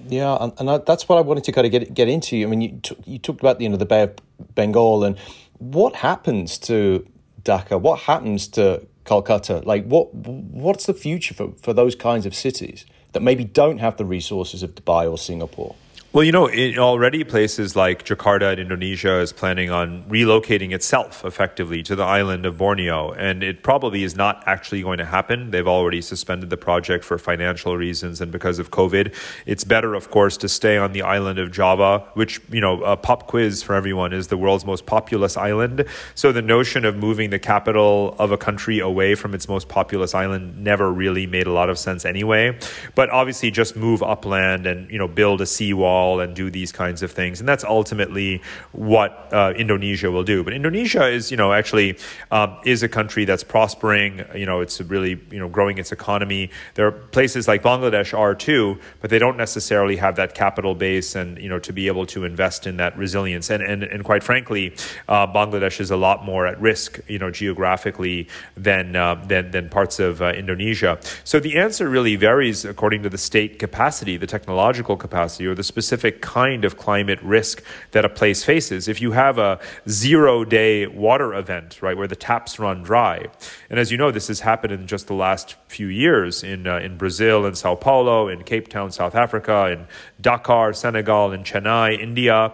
Yeah, 0.08 0.50
and, 0.58 0.70
I, 0.70 0.78
that's 0.80 1.08
what 1.08 1.18
I 1.18 1.22
wanted 1.22 1.44
to 1.44 1.52
kind 1.52 1.66
of 1.66 1.72
get 1.72 1.94
get 1.94 2.08
into. 2.08 2.42
I 2.42 2.46
mean, 2.46 2.62
you 2.62 2.80
t- 2.82 2.98
you 3.06 3.20
talked 3.20 3.42
about 3.42 3.58
the, 3.58 3.66
you 3.66 3.70
know 3.70 3.78
the 3.78 3.86
Bay 3.86 4.04
of 4.04 4.16
Bengal 4.56 5.04
and 5.04 5.18
what 5.60 5.96
happens 5.96 6.58
to 6.58 7.06
Dhaka? 7.44 7.80
What 7.80 8.00
happens 8.00 8.48
to 8.50 8.86
Calcutta? 9.06 9.62
Like, 9.66 9.86
what 9.86 10.14
what's 10.14 10.86
the 10.86 10.94
future 10.94 11.34
for, 11.34 11.54
for 11.62 11.74
those 11.74 11.96
kinds 11.96 12.26
of 12.26 12.36
cities 12.36 12.86
that 13.14 13.22
maybe 13.22 13.44
don't 13.44 13.80
have 13.80 13.98
the 13.98 14.06
resources 14.06 14.64
of 14.64 14.76
Dubai 14.76 15.10
or 15.10 15.18
Singapore? 15.18 15.76
Well, 16.14 16.26
you 16.26 16.34
know, 16.34 16.50
already 16.50 17.24
places 17.24 17.78
like 17.78 18.04
Jakarta 18.04 18.52
in 18.52 18.60
Indonesia 18.60 19.22
is 19.22 19.32
planning 19.32 19.72
on 19.72 20.04
relocating 20.10 20.74
itself 20.74 21.24
effectively 21.24 21.84
to 21.84 21.96
the 21.96 22.04
island 22.04 22.46
of 22.46 22.58
Borneo, 22.58 23.14
and 23.14 23.42
it 23.42 23.64
probably 23.64 24.04
is 24.04 24.14
not 24.14 24.44
actually 24.46 24.82
going 24.82 24.98
to 24.98 25.06
happen. 25.06 25.52
They've 25.52 25.66
already 25.66 26.02
suspended 26.02 26.50
the 26.50 26.58
project 26.58 27.06
for 27.06 27.18
financial 27.18 27.78
reasons 27.78 28.20
and 28.20 28.30
because 28.30 28.60
of 28.60 28.72
COVID. 28.72 29.16
It's 29.46 29.64
better, 29.64 29.94
of 29.94 30.12
course, 30.12 30.36
to 30.40 30.50
stay 30.50 30.76
on 30.76 30.92
the 30.92 31.02
island 31.02 31.40
of 31.40 31.50
Java, 31.50 32.00
which, 32.16 32.42
you 32.52 32.60
know, 32.60 32.84
a 32.84 32.98
pop 32.98 33.28
quiz 33.28 33.64
for 33.64 33.74
everyone 33.74 34.12
is 34.12 34.28
the 34.28 34.36
world's 34.36 34.66
most 34.66 34.86
populous 34.86 35.38
island. 35.38 35.86
So 36.16 36.34
the 36.34 36.42
notion 36.42 36.84
of 36.84 36.98
moving 36.98 37.30
the 37.30 37.40
capital 37.40 38.18
of 38.20 38.34
a 38.34 38.38
country 38.38 38.80
away 38.80 39.16
from 39.16 39.34
its 39.34 39.48
most 39.48 39.70
populous 39.70 40.14
island 40.14 40.62
never 40.62 40.92
really 40.92 41.26
made 41.26 41.48
a 41.48 41.54
lot 41.54 41.70
of 41.70 41.80
sense 41.80 42.04
anyway. 42.04 42.60
But 42.96 43.10
obviously, 43.12 43.50
just 43.50 43.78
move 43.78 44.04
upland 44.04 44.68
and, 44.68 44.92
you 44.92 44.98
know, 44.98 45.08
build 45.08 45.40
a 45.40 45.46
seawall 45.46 46.01
and 46.24 46.36
do 46.36 46.50
these 46.50 46.72
kinds 46.72 47.02
of 47.04 47.12
things. 47.12 47.40
And 47.40 47.48
that's 47.48 47.64
ultimately 47.64 48.42
what 48.72 49.12
uh, 49.32 49.54
Indonesia 49.56 50.10
will 50.12 50.24
do. 50.24 50.44
But 50.44 50.54
Indonesia 50.54 51.06
is, 51.08 51.32
you 51.32 51.38
know, 51.38 51.54
actually 51.54 51.98
um, 52.32 52.58
is 52.66 52.84
a 52.84 52.90
country 52.90 53.24
that's 53.26 53.44
prospering. 53.44 54.12
You 54.42 54.46
know, 54.46 54.62
it's 54.62 54.82
really, 54.82 55.14
you 55.32 55.40
know, 55.40 55.50
growing 55.50 55.78
its 55.78 55.92
economy. 55.92 56.50
There 56.76 56.88
are 56.88 56.92
places 56.92 57.48
like 57.48 57.62
Bangladesh 57.64 58.18
are 58.18 58.36
too, 58.36 58.80
but 59.02 59.10
they 59.10 59.20
don't 59.20 59.38
necessarily 59.38 59.98
have 59.98 60.16
that 60.16 60.34
capital 60.34 60.74
base 60.76 61.16
and, 61.16 61.38
you 61.38 61.50
know, 61.50 61.60
to 61.60 61.72
be 61.74 61.88
able 61.88 62.06
to 62.08 62.26
invest 62.26 62.66
in 62.66 62.78
that 62.78 62.98
resilience. 62.98 63.50
And, 63.50 63.62
and, 63.64 63.84
and 63.84 64.04
quite 64.04 64.24
frankly, 64.24 64.74
uh, 65.08 65.28
Bangladesh 65.28 65.80
is 65.80 65.92
a 65.92 65.98
lot 65.98 66.26
more 66.26 66.48
at 66.48 66.60
risk, 66.60 67.00
you 67.08 67.20
know, 67.20 67.32
geographically 67.32 68.28
than, 68.58 68.96
uh, 68.96 69.16
than, 69.28 69.52
than 69.52 69.70
parts 69.70 70.00
of 70.00 70.22
uh, 70.22 70.34
Indonesia. 70.34 71.00
So 71.24 71.40
the 71.40 71.58
answer 71.58 71.90
really 71.90 72.16
varies 72.16 72.66
according 72.66 73.04
to 73.04 73.10
the 73.10 73.18
state 73.18 73.60
capacity, 73.60 74.18
the 74.18 74.28
technological 74.28 74.98
capacity, 74.98 75.46
or 75.46 75.56
the 75.56 75.64
specific 75.64 75.91
specific 75.92 76.22
kind 76.22 76.64
of 76.64 76.78
climate 76.78 77.20
risk 77.22 77.62
that 77.92 78.06
a 78.06 78.10
place 78.10 78.46
faces. 78.46 78.88
If 78.88 79.02
you 79.02 79.12
have 79.12 79.38
a 79.38 79.60
zero 79.90 80.46
day 80.46 80.88
water 80.88 81.34
event, 81.34 81.82
right, 81.82 81.98
where 81.98 82.08
the 82.08 82.16
taps 82.16 82.60
run 82.60 82.82
dry, 82.82 83.28
and 83.70 83.78
as 83.78 83.92
you 83.92 83.98
know, 83.98 84.10
this 84.10 84.30
has 84.30 84.40
happened 84.40 84.72
in 84.72 84.88
just 84.88 85.08
the 85.08 85.14
last 85.14 85.58
few 85.68 85.88
years 85.88 86.44
in, 86.44 86.66
uh, 86.66 86.78
in 86.78 86.96
Brazil, 86.96 87.46
in 87.46 87.56
Sao 87.56 87.76
Paulo, 87.76 88.30
in 88.30 88.44
Cape 88.44 88.70
Town, 88.70 88.90
South 88.90 89.16
Africa, 89.16 89.68
in 89.70 89.86
Dakar, 90.22 90.72
Senegal, 90.72 91.34
in 91.34 91.44
Chennai, 91.44 92.00
India. 92.00 92.54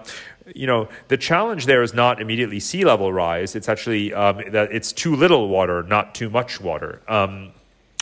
You 0.55 0.65
know 0.65 0.89
the 1.09 1.17
challenge 1.17 1.67
there 1.67 1.83
is 1.83 1.93
not 1.93 2.19
immediately 2.19 2.59
sea 2.59 2.85
level 2.85 3.13
rise. 3.13 3.55
It's 3.55 3.69
actually 3.69 4.15
um, 4.15 4.41
that 4.49 4.71
it's 4.71 4.91
too 4.93 5.15
little 5.15 5.47
water 5.47 5.83
not 5.83 6.15
too 6.15 6.31
much 6.31 6.59
water. 6.59 7.01
Um, 7.07 7.51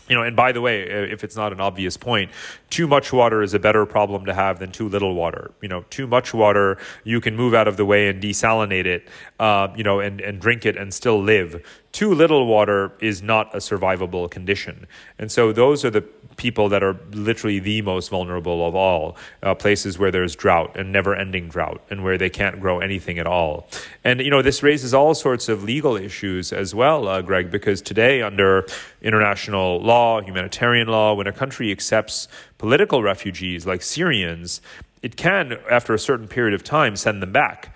you 0.08 0.16
know, 0.16 0.22
and 0.22 0.36
by 0.36 0.52
the 0.52 0.62
way, 0.62 0.84
if 0.84 1.24
it's 1.24 1.36
not 1.36 1.52
an 1.52 1.60
obvious 1.60 1.98
point, 1.98 2.32
too 2.70 2.88
much 2.88 3.12
water 3.12 3.42
is 3.42 3.54
a 3.54 3.60
better 3.60 3.86
problem 3.86 4.26
to 4.26 4.34
have 4.34 4.60
than 4.60 4.72
too 4.72 4.88
little 4.88 5.16
water. 5.16 5.52
You 5.62 5.70
know, 5.70 5.84
too 5.90 6.06
much 6.06 6.34
water, 6.34 6.78
you 7.04 7.20
can 7.20 7.36
move 7.36 7.54
out 7.54 7.68
of 7.68 7.78
the 7.78 7.86
way 7.86 8.08
and 8.08 8.22
desalinate 8.22 8.86
it, 8.86 9.08
uh, 9.40 9.70
you 9.76 9.84
know, 9.84 10.00
and, 10.00 10.22
and 10.22 10.40
drink 10.40 10.66
it 10.66 10.78
and 10.78 10.94
still 10.94 11.22
live. 11.22 11.64
Too 11.92 12.14
little 12.14 12.46
water 12.46 12.92
is 13.00 13.24
not 13.24 13.54
a 13.56 13.60
survivable 13.60 14.30
condition. 14.30 14.86
And 15.18 15.32
so 15.32 15.52
those 15.52 15.84
are 15.84 15.90
the 15.90 16.04
people 16.38 16.70
that 16.70 16.84
are 16.84 16.98
literally 17.12 17.60
the 17.60 17.82
most 17.82 18.10
vulnerable 18.10 18.68
of 18.68 18.76
all 18.76 19.16
uh, 19.44 19.56
places 19.56 19.98
where 19.98 20.12
there's 20.12 20.36
drought 20.36 20.76
and 20.78 20.92
never 20.92 21.16
ending 21.16 21.48
drought 21.48 21.82
and 21.90 22.04
where 22.04 22.18
they 22.18 22.30
can't 22.30 22.60
grow 22.60 22.80
anything 22.80 23.20
at 23.20 23.28
all. 23.28 23.68
And, 24.04 24.20
you 24.20 24.30
know, 24.30 24.42
this 24.42 24.62
raises 24.62 24.94
all 24.94 25.14
sorts 25.14 25.50
of 25.50 25.64
legal 25.64 25.96
issues 25.96 26.52
as 26.52 26.76
well, 26.76 27.08
uh, 27.08 27.22
Greg, 27.22 27.52
because 27.52 27.82
today, 27.82 28.22
under 28.22 28.66
international 29.02 29.80
law, 29.82 30.22
humanitarian 30.22 30.88
law, 30.88 31.14
when 31.14 31.28
a 31.28 31.34
country 31.34 31.72
accepts 31.72 32.28
political 32.58 33.02
refugees 33.02 33.66
like 33.66 33.82
Syrians, 33.82 34.62
it 35.06 35.18
can, 35.18 35.60
after 35.70 35.94
a 35.94 36.00
certain 36.00 36.28
period 36.28 36.56
of 36.56 36.64
time, 36.64 36.96
send 36.96 37.22
them 37.22 37.32
back. 37.32 37.76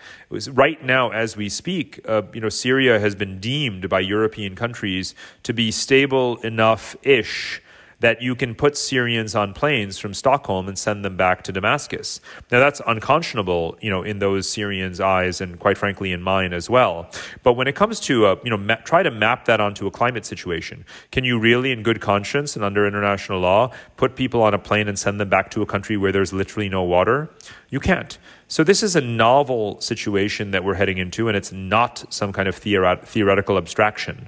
right 0.51 0.83
now, 0.83 1.11
as 1.11 1.37
we 1.37 1.47
speak, 1.47 1.99
uh, 2.07 2.23
you 2.33 2.41
know, 2.41 2.49
Syria 2.49 2.99
has 2.99 3.13
been 3.13 3.39
deemed 3.39 3.87
by 3.87 3.99
European 3.99 4.55
countries 4.55 5.13
to 5.43 5.53
be 5.53 5.69
stable 5.69 6.37
enough 6.37 6.95
ish 7.03 7.61
that 7.99 8.21
you 8.21 8.35
can 8.35 8.55
put 8.55 8.77
Syrians 8.77 9.35
on 9.35 9.53
planes 9.53 9.97
from 9.97 10.13
Stockholm 10.13 10.67
and 10.67 10.77
send 10.77 11.03
them 11.03 11.17
back 11.17 11.43
to 11.43 11.51
Damascus. 11.51 12.21
Now 12.51 12.59
that's 12.59 12.81
unconscionable, 12.87 13.77
you 13.81 13.89
know, 13.89 14.03
in 14.03 14.19
those 14.19 14.49
Syrians' 14.49 14.99
eyes 14.99 15.41
and 15.41 15.59
quite 15.59 15.77
frankly 15.77 16.11
in 16.11 16.21
mine 16.21 16.53
as 16.53 16.69
well. 16.69 17.09
But 17.43 17.53
when 17.53 17.67
it 17.67 17.75
comes 17.75 17.99
to, 18.01 18.25
uh, 18.25 18.35
you 18.43 18.49
know, 18.49 18.57
ma- 18.57 18.75
try 18.75 19.03
to 19.03 19.11
map 19.11 19.45
that 19.45 19.59
onto 19.59 19.85
a 19.87 19.91
climate 19.91 20.25
situation, 20.25 20.85
can 21.11 21.25
you 21.25 21.37
really, 21.39 21.71
in 21.71 21.83
good 21.83 21.99
conscience 21.99 22.55
and 22.55 22.63
under 22.63 22.87
international 22.87 23.39
law, 23.39 23.71
put 23.97 24.15
people 24.15 24.41
on 24.41 24.53
a 24.53 24.59
plane 24.59 24.87
and 24.87 24.97
send 24.97 25.19
them 25.19 25.29
back 25.29 25.51
to 25.51 25.61
a 25.61 25.65
country 25.65 25.97
where 25.97 26.11
there's 26.11 26.31
literally 26.31 26.69
no 26.69 26.83
water? 26.83 27.29
You 27.69 27.79
can't. 27.79 28.17
So 28.47 28.63
this 28.63 28.81
is 28.81 28.95
a 28.95 29.01
novel 29.01 29.79
situation 29.79 30.51
that 30.51 30.63
we're 30.63 30.73
heading 30.73 30.97
into, 30.97 31.27
and 31.27 31.37
it's 31.37 31.51
not 31.51 32.11
some 32.11 32.33
kind 32.33 32.47
of 32.47 32.59
theoret- 32.59 33.05
theoretical 33.05 33.57
abstraction. 33.57 34.27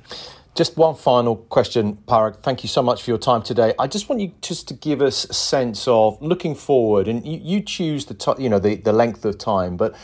Just 0.54 0.76
one 0.76 0.96
final 0.96 1.38
question, 1.38 1.98
Parag. 2.10 2.42
Thank 2.42 2.62
you 2.62 2.68
so 2.68 2.82
much 2.84 3.04
for 3.04 3.12
your 3.12 3.18
time 3.18 3.42
today. 3.42 3.74
I 3.80 3.88
just 3.88 4.10
want 4.10 4.22
you 4.22 4.34
just 4.42 4.68
to 4.68 4.74
give 4.74 5.02
us 5.02 5.24
a 5.24 5.34
sense 5.34 5.88
of 5.88 6.22
looking 6.22 6.56
forward, 6.56 7.08
and 7.08 7.26
you, 7.26 7.40
you 7.42 7.62
choose 7.62 8.06
the 8.06 8.14
t- 8.14 8.34
you 8.38 8.50
know 8.50 8.60
the, 8.60 8.76
the 8.76 8.92
length 8.92 9.24
of 9.24 9.38
time, 9.38 9.78
but 9.78 9.96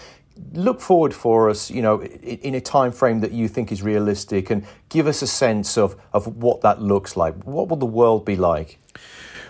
look 0.54 0.80
forward 0.80 1.14
for 1.14 1.50
us, 1.50 1.70
you 1.70 1.82
know, 1.82 2.02
in 2.02 2.56
a 2.56 2.62
time 2.62 2.94
frame 2.94 3.20
that 3.20 3.34
you 3.34 3.50
think 3.50 3.74
is 3.74 3.84
realistic, 3.84 4.50
and 4.50 4.66
give 4.88 5.06
us 5.06 5.22
a 5.22 5.28
sense 5.28 5.78
of 5.78 5.98
of 6.14 6.38
what 6.38 6.62
that 6.62 6.82
looks 6.82 7.18
like. 7.18 7.36
What 7.44 7.68
will 7.68 7.78
the 7.78 7.86
world 7.86 8.24
be 8.24 8.38
like? 8.38 8.80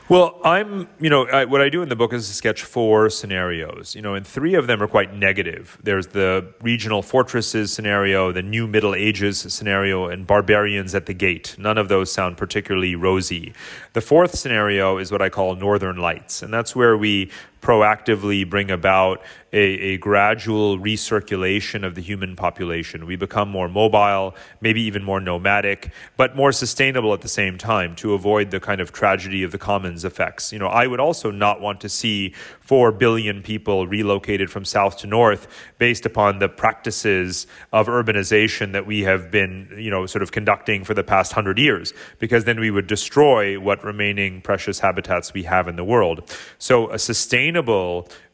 Well, 0.09 0.39
I'm, 0.41 0.87
you 1.01 1.09
know, 1.09 1.27
I, 1.27 1.43
what 1.43 1.59
I 1.59 1.67
do 1.67 1.81
in 1.81 1.89
the 1.89 1.95
book 1.97 2.13
is 2.13 2.33
sketch 2.33 2.63
four 2.63 3.09
scenarios, 3.09 3.93
you 3.93 4.01
know, 4.01 4.13
and 4.13 4.25
three 4.25 4.53
of 4.53 4.65
them 4.65 4.81
are 4.81 4.87
quite 4.87 5.13
negative. 5.13 5.77
There's 5.83 6.07
the 6.07 6.53
regional 6.61 7.01
fortresses 7.01 7.73
scenario, 7.73 8.31
the 8.31 8.41
new 8.41 8.67
Middle 8.67 8.95
Ages 8.95 9.39
scenario, 9.53 10.07
and 10.07 10.25
barbarians 10.25 10.95
at 10.95 11.07
the 11.07 11.13
gate. 11.13 11.57
None 11.59 11.77
of 11.77 11.89
those 11.89 12.09
sound 12.09 12.37
particularly 12.37 12.95
rosy. 12.95 13.51
The 13.91 13.99
fourth 13.99 14.37
scenario 14.37 14.97
is 14.97 15.11
what 15.11 15.21
I 15.21 15.27
call 15.27 15.55
Northern 15.55 15.97
Lights, 15.97 16.41
and 16.41 16.53
that's 16.53 16.73
where 16.73 16.95
we 16.95 17.29
proactively 17.67 18.49
bring 18.49 18.71
about 18.71 19.21
a, 19.51 19.57
a, 19.57 19.97
gradual 19.97 20.77
recirculation 20.77 21.85
of 21.85 21.95
the 21.95 22.01
human 22.01 22.35
population. 22.35 23.05
We 23.05 23.15
become 23.15 23.49
more 23.49 23.67
mobile, 23.67 24.35
maybe 24.61 24.81
even 24.83 25.03
more 25.03 25.19
nomadic, 25.19 25.91
but 26.15 26.35
more 26.35 26.51
sustainable 26.51 27.13
at 27.13 27.21
the 27.21 27.29
same 27.29 27.57
time 27.57 27.95
to 27.97 28.13
avoid 28.13 28.51
the 28.51 28.59
kind 28.59 28.81
of 28.81 28.91
tragedy 28.91 29.43
of 29.43 29.51
the 29.51 29.57
commons 29.57 30.05
effects. 30.05 30.53
You 30.53 30.59
know, 30.59 30.67
I 30.67 30.87
would 30.87 30.99
also 30.99 31.31
not 31.31 31.59
want 31.59 31.81
to 31.81 31.89
see 31.89 32.33
4 32.61 32.91
billion 32.91 33.41
people 33.41 33.87
relocated 33.87 34.49
from 34.49 34.65
south 34.65 34.97
to 34.99 35.07
north 35.07 35.47
based 35.77 36.05
upon 36.05 36.39
the 36.39 36.49
practices 36.49 37.47
of 37.71 37.87
urbanization 37.87 38.73
that 38.73 38.85
we 38.85 39.01
have 39.01 39.31
been, 39.31 39.73
you 39.77 39.89
know, 39.89 40.05
sort 40.05 40.23
of 40.23 40.31
conducting 40.31 40.83
for 40.83 40.93
the 40.93 41.03
past 41.03 41.31
100 41.31 41.57
years 41.57 41.93
because 42.19 42.43
then 42.43 42.59
we 42.59 42.69
would 42.69 42.87
destroy 42.87 43.57
what 43.59 43.83
remaining 43.83 44.41
precious 44.41 44.79
habitats 44.79 45.33
we 45.33 45.43
have 45.43 45.67
in 45.69 45.77
the 45.77 45.85
world. 45.85 46.29
So 46.59 46.91
a 46.91 46.99
sustainable 46.99 47.56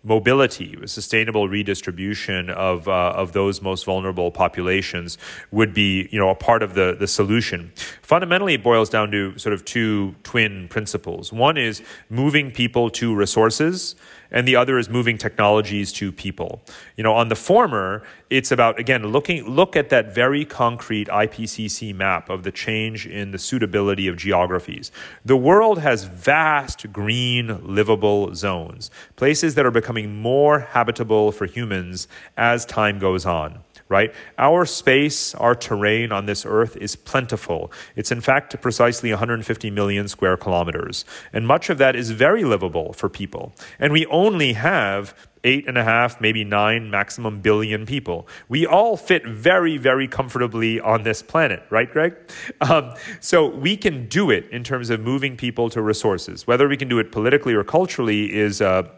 mobility, 0.03 0.77
sustainable 0.85 1.47
redistribution 1.47 2.49
of 2.49 2.87
uh, 2.87 3.13
of 3.15 3.31
those 3.31 3.61
most 3.61 3.85
vulnerable 3.85 4.31
populations 4.31 5.17
would 5.51 5.73
be, 5.73 6.09
you 6.11 6.19
know, 6.19 6.29
a 6.29 6.35
part 6.35 6.61
of 6.61 6.73
the 6.73 6.95
the 6.99 7.07
solution. 7.07 7.71
Fundamentally, 8.01 8.55
it 8.55 8.63
boils 8.63 8.89
down 8.89 9.11
to 9.11 9.37
sort 9.37 9.53
of 9.53 9.63
two 9.63 10.15
twin 10.23 10.67
principles. 10.67 11.31
One 11.31 11.57
is 11.57 11.81
moving 12.09 12.51
people 12.51 12.89
to 12.91 13.15
resources 13.15 13.95
and 14.33 14.47
the 14.47 14.55
other 14.55 14.77
is 14.77 14.89
moving 14.89 15.17
technologies 15.17 15.93
to 15.93 16.11
people. 16.11 16.61
You 16.97 17.03
know, 17.03 17.13
on 17.13 17.29
the 17.29 17.35
former, 17.35 18.03
it's 18.29 18.51
about 18.51 18.79
again 18.79 19.07
looking 19.07 19.45
look 19.45 19.75
at 19.75 19.89
that 19.89 20.13
very 20.13 20.43
concrete 20.43 21.07
IPCC 21.07 21.95
map 21.95 22.29
of 22.29 22.43
the 22.43 22.51
change 22.51 23.05
in 23.05 23.31
the 23.31 23.37
suitability 23.37 24.07
of 24.07 24.17
geographies. 24.17 24.91
The 25.23 25.37
world 25.37 25.79
has 25.79 26.03
vast 26.03 26.91
green 26.91 27.59
livable 27.63 28.35
zones, 28.35 28.89
places 29.15 29.55
that 29.55 29.65
are 29.65 29.71
becoming 29.71 30.15
more 30.15 30.59
habitable 30.59 31.31
for 31.31 31.45
humans 31.45 32.07
as 32.35 32.65
time 32.65 32.99
goes 32.99 33.25
on 33.25 33.59
right? 33.93 34.11
Our 34.39 34.65
space, 34.65 35.35
our 35.35 35.53
terrain 35.53 36.11
on 36.11 36.25
this 36.25 36.47
earth 36.47 36.75
is 36.77 36.95
plentiful. 36.95 37.71
It's 37.95 38.11
in 38.11 38.21
fact 38.21 38.59
precisely 38.59 39.11
150 39.11 39.69
million 39.69 40.07
square 40.07 40.35
kilometers. 40.35 41.05
And 41.31 41.45
much 41.45 41.69
of 41.69 41.77
that 41.77 41.95
is 41.95 42.09
very 42.09 42.43
livable 42.43 42.93
for 42.93 43.07
people. 43.07 43.53
And 43.77 43.93
we 43.93 44.07
only 44.07 44.53
have 44.53 45.13
eight 45.43 45.67
and 45.67 45.77
a 45.77 45.83
half, 45.83 46.19
maybe 46.19 46.43
nine 46.43 46.89
maximum 46.89 47.39
billion 47.39 47.85
people. 47.85 48.27
We 48.49 48.65
all 48.65 48.97
fit 48.97 49.27
very, 49.27 49.77
very 49.77 50.07
comfortably 50.07 50.79
on 50.79 51.03
this 51.03 51.21
planet, 51.21 51.61
right, 51.69 51.91
Greg? 51.91 52.15
Um, 52.61 52.95
so 53.19 53.47
we 53.47 53.77
can 53.77 54.07
do 54.07 54.31
it 54.31 54.49
in 54.49 54.63
terms 54.63 54.89
of 54.89 55.01
moving 55.01 55.37
people 55.37 55.69
to 55.69 55.81
resources. 55.83 56.47
Whether 56.47 56.67
we 56.67 56.77
can 56.77 56.87
do 56.87 56.97
it 56.97 57.11
politically 57.11 57.53
or 57.53 57.63
culturally 57.63 58.33
is. 58.33 58.59
Uh, 58.59 58.89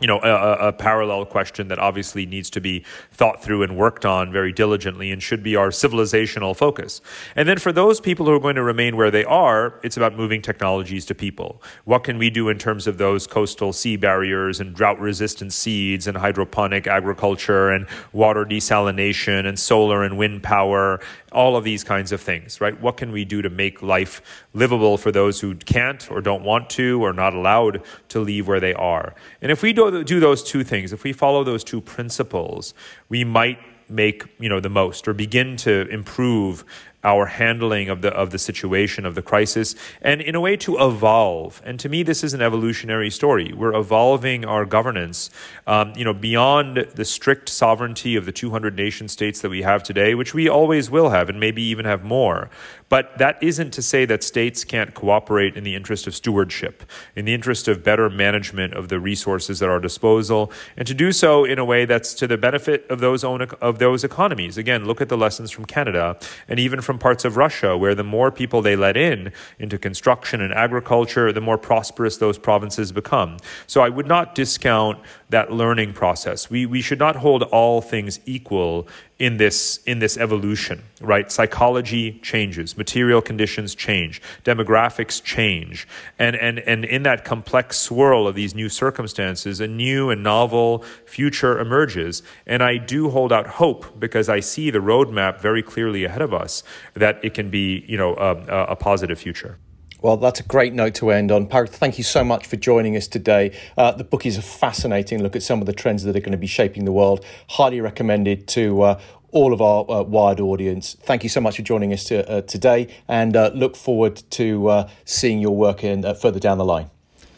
you 0.00 0.06
know, 0.06 0.20
a, 0.20 0.68
a, 0.68 0.72
parallel 0.74 1.24
question 1.24 1.68
that 1.68 1.78
obviously 1.78 2.26
needs 2.26 2.50
to 2.50 2.60
be 2.60 2.84
thought 3.12 3.42
through 3.42 3.62
and 3.62 3.78
worked 3.78 4.04
on 4.04 4.30
very 4.30 4.52
diligently 4.52 5.10
and 5.10 5.22
should 5.22 5.42
be 5.42 5.56
our 5.56 5.68
civilizational 5.68 6.54
focus. 6.54 7.00
And 7.34 7.48
then 7.48 7.58
for 7.58 7.72
those 7.72 7.98
people 7.98 8.26
who 8.26 8.32
are 8.32 8.40
going 8.40 8.56
to 8.56 8.62
remain 8.62 8.96
where 8.96 9.10
they 9.10 9.24
are, 9.24 9.80
it's 9.82 9.96
about 9.96 10.14
moving 10.14 10.42
technologies 10.42 11.06
to 11.06 11.14
people. 11.14 11.62
What 11.84 12.04
can 12.04 12.18
we 12.18 12.28
do 12.28 12.50
in 12.50 12.58
terms 12.58 12.86
of 12.86 12.98
those 12.98 13.26
coastal 13.26 13.72
sea 13.72 13.96
barriers 13.96 14.60
and 14.60 14.74
drought 14.74 15.00
resistant 15.00 15.54
seeds 15.54 16.06
and 16.06 16.18
hydroponic 16.18 16.86
agriculture 16.86 17.70
and 17.70 17.86
water 18.12 18.44
desalination 18.44 19.46
and 19.46 19.58
solar 19.58 20.02
and 20.02 20.18
wind 20.18 20.42
power 20.42 21.00
all 21.36 21.54
of 21.54 21.64
these 21.64 21.84
kinds 21.84 22.12
of 22.12 22.20
things, 22.20 22.62
right? 22.62 22.80
What 22.80 22.96
can 22.96 23.12
we 23.12 23.26
do 23.26 23.42
to 23.42 23.50
make 23.50 23.82
life 23.82 24.22
livable 24.54 24.96
for 24.96 25.12
those 25.12 25.38
who 25.38 25.54
can't 25.54 26.10
or 26.10 26.22
don't 26.22 26.42
want 26.42 26.70
to 26.70 27.04
or 27.04 27.12
not 27.12 27.34
allowed 27.34 27.82
to 28.08 28.20
leave 28.20 28.48
where 28.48 28.58
they 28.58 28.72
are? 28.72 29.14
And 29.42 29.52
if 29.52 29.62
we 29.62 29.74
do, 29.74 30.02
do 30.02 30.18
those 30.18 30.42
two 30.42 30.64
things, 30.64 30.94
if 30.94 31.04
we 31.04 31.12
follow 31.12 31.44
those 31.44 31.62
two 31.62 31.82
principles, 31.82 32.72
we 33.10 33.22
might 33.22 33.58
make 33.88 34.24
you 34.40 34.48
know 34.48 34.58
the 34.58 34.68
most 34.68 35.06
or 35.06 35.12
begin 35.12 35.56
to 35.56 35.86
improve 35.90 36.64
our 37.04 37.26
handling 37.26 37.88
of 37.88 38.02
the 38.02 38.12
of 38.12 38.30
the 38.30 38.38
situation 38.38 39.06
of 39.06 39.14
the 39.14 39.22
crisis 39.22 39.74
and 40.02 40.20
in 40.20 40.34
a 40.34 40.40
way 40.40 40.56
to 40.56 40.76
evolve. 40.78 41.62
And 41.64 41.78
to 41.80 41.88
me 41.88 42.02
this 42.02 42.24
is 42.24 42.34
an 42.34 42.42
evolutionary 42.42 43.10
story. 43.10 43.52
We're 43.52 43.74
evolving 43.74 44.44
our 44.44 44.64
governance 44.64 45.30
um, 45.66 45.92
you 45.96 46.04
know 46.04 46.14
beyond 46.14 46.76
the 46.94 47.04
strict 47.04 47.48
sovereignty 47.48 48.16
of 48.16 48.26
the 48.26 48.32
200 48.32 48.76
nation 48.76 49.08
states 49.08 49.40
that 49.40 49.50
we 49.50 49.62
have 49.62 49.82
today 49.82 50.14
which 50.14 50.34
we 50.34 50.48
always 50.48 50.90
will 50.90 51.10
have 51.10 51.28
and 51.28 51.38
maybe 51.38 51.62
even 51.62 51.84
have 51.84 52.04
more 52.04 52.50
but 52.88 53.16
that 53.18 53.42
isn't 53.42 53.72
to 53.72 53.82
say 53.82 54.04
that 54.04 54.22
states 54.22 54.64
can't 54.64 54.94
cooperate 54.94 55.56
in 55.56 55.64
the 55.64 55.74
interest 55.74 56.06
of 56.06 56.14
stewardship, 56.14 56.84
in 57.14 57.24
the 57.24 57.34
interest 57.34 57.68
of 57.68 57.82
better 57.82 58.08
management 58.08 58.74
of 58.74 58.88
the 58.88 59.00
resources 59.00 59.62
at 59.62 59.68
our 59.68 59.80
disposal, 59.80 60.52
and 60.76 60.86
to 60.86 60.94
do 60.94 61.10
so 61.12 61.44
in 61.44 61.58
a 61.58 61.64
way 61.64 61.84
that's 61.84 62.14
to 62.14 62.26
the 62.26 62.38
benefit 62.38 62.86
of 62.88 63.00
those 63.00 63.24
own, 63.24 63.42
of 63.60 63.78
those 63.78 64.04
economies. 64.04 64.56
Again, 64.56 64.84
look 64.84 65.00
at 65.00 65.08
the 65.08 65.16
lessons 65.16 65.50
from 65.50 65.64
Canada 65.64 66.18
and 66.48 66.60
even 66.60 66.80
from 66.80 66.98
parts 66.98 67.24
of 67.24 67.36
Russia, 67.36 67.76
where 67.76 67.94
the 67.94 68.04
more 68.04 68.30
people 68.30 68.62
they 68.62 68.76
let 68.76 68.96
in 68.96 69.32
into 69.58 69.78
construction 69.78 70.40
and 70.40 70.52
agriculture, 70.52 71.32
the 71.32 71.40
more 71.40 71.58
prosperous 71.58 72.16
those 72.18 72.38
provinces 72.38 72.92
become. 72.92 73.38
So 73.66 73.80
I 73.80 73.88
would 73.88 74.06
not 74.06 74.34
discount 74.34 74.98
that 75.30 75.52
learning 75.52 75.92
process. 75.92 76.48
We 76.48 76.66
we 76.66 76.80
should 76.80 76.98
not 76.98 77.16
hold 77.16 77.42
all 77.44 77.80
things 77.80 78.20
equal 78.26 78.86
in 79.18 79.38
this 79.38 79.78
in 79.86 79.98
this 79.98 80.16
evolution 80.18 80.82
right? 81.00 81.30
Psychology 81.30 82.18
changes 82.22 82.76
material 82.76 83.22
conditions 83.22 83.74
change 83.74 84.20
demographics 84.44 85.22
change 85.22 85.86
and 86.18 86.36
and 86.36 86.58
and 86.60 86.84
in 86.84 87.02
that 87.02 87.24
complex 87.24 87.78
swirl 87.78 88.26
of 88.26 88.34
these 88.34 88.54
new 88.54 88.68
circumstances 88.68 89.60
a 89.60 89.66
new 89.66 90.10
and 90.10 90.22
novel 90.22 90.84
future 91.06 91.58
emerges. 91.58 92.22
And 92.46 92.62
i 92.62 92.76
do 92.76 93.10
hold 93.10 93.32
out 93.32 93.46
hope 93.46 93.98
because 93.98 94.28
i 94.28 94.40
see 94.40 94.70
the 94.70 94.78
roadmap 94.78 95.40
very 95.40 95.62
clearly 95.62 96.04
ahead 96.04 96.22
of 96.22 96.34
us 96.34 96.62
that 96.94 97.18
it 97.24 97.34
can 97.34 97.50
be 97.50 97.84
you 97.88 97.96
know 97.96 98.16
um, 98.16 98.44
a, 98.48 98.72
a 98.72 98.76
positive 98.76 99.18
future 99.18 99.58
well, 100.06 100.16
that's 100.16 100.38
a 100.38 100.44
great 100.44 100.72
note 100.72 100.94
to 100.94 101.10
end 101.10 101.32
on. 101.32 101.48
Parag, 101.48 101.68
thank 101.68 101.98
you 101.98 102.04
so 102.04 102.22
much 102.22 102.46
for 102.46 102.54
joining 102.54 102.96
us 102.96 103.08
today. 103.08 103.52
Uh, 103.76 103.90
the 103.90 104.04
book 104.04 104.24
is 104.24 104.38
a 104.38 104.42
fascinating 104.42 105.20
look 105.20 105.34
at 105.34 105.42
some 105.42 105.60
of 105.60 105.66
the 105.66 105.72
trends 105.72 106.04
that 106.04 106.14
are 106.14 106.20
going 106.20 106.30
to 106.30 106.38
be 106.38 106.46
shaping 106.46 106.84
the 106.84 106.92
world. 106.92 107.24
Highly 107.48 107.80
recommended 107.80 108.46
to 108.48 108.82
uh, 108.82 109.00
all 109.32 109.52
of 109.52 109.60
our 109.60 109.84
uh, 109.90 110.02
wired 110.04 110.38
audience. 110.38 110.96
Thank 111.00 111.24
you 111.24 111.28
so 111.28 111.40
much 111.40 111.56
for 111.56 111.62
joining 111.62 111.92
us 111.92 112.04
to, 112.04 112.30
uh, 112.30 112.42
today 112.42 112.86
and 113.08 113.34
uh, 113.34 113.50
look 113.52 113.74
forward 113.74 114.22
to 114.30 114.68
uh, 114.68 114.90
seeing 115.04 115.40
your 115.40 115.56
work 115.56 115.82
in, 115.82 116.02
further 116.14 116.38
down 116.38 116.58
the 116.58 116.64
line. 116.64 116.88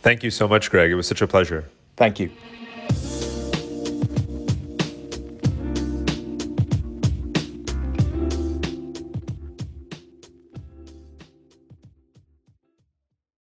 Thank 0.02 0.22
you 0.22 0.30
so 0.30 0.46
much, 0.46 0.70
Greg. 0.70 0.90
It 0.90 0.94
was 0.94 1.08
such 1.08 1.22
a 1.22 1.26
pleasure. 1.26 1.70
Thank 1.96 2.20
you. 2.20 2.30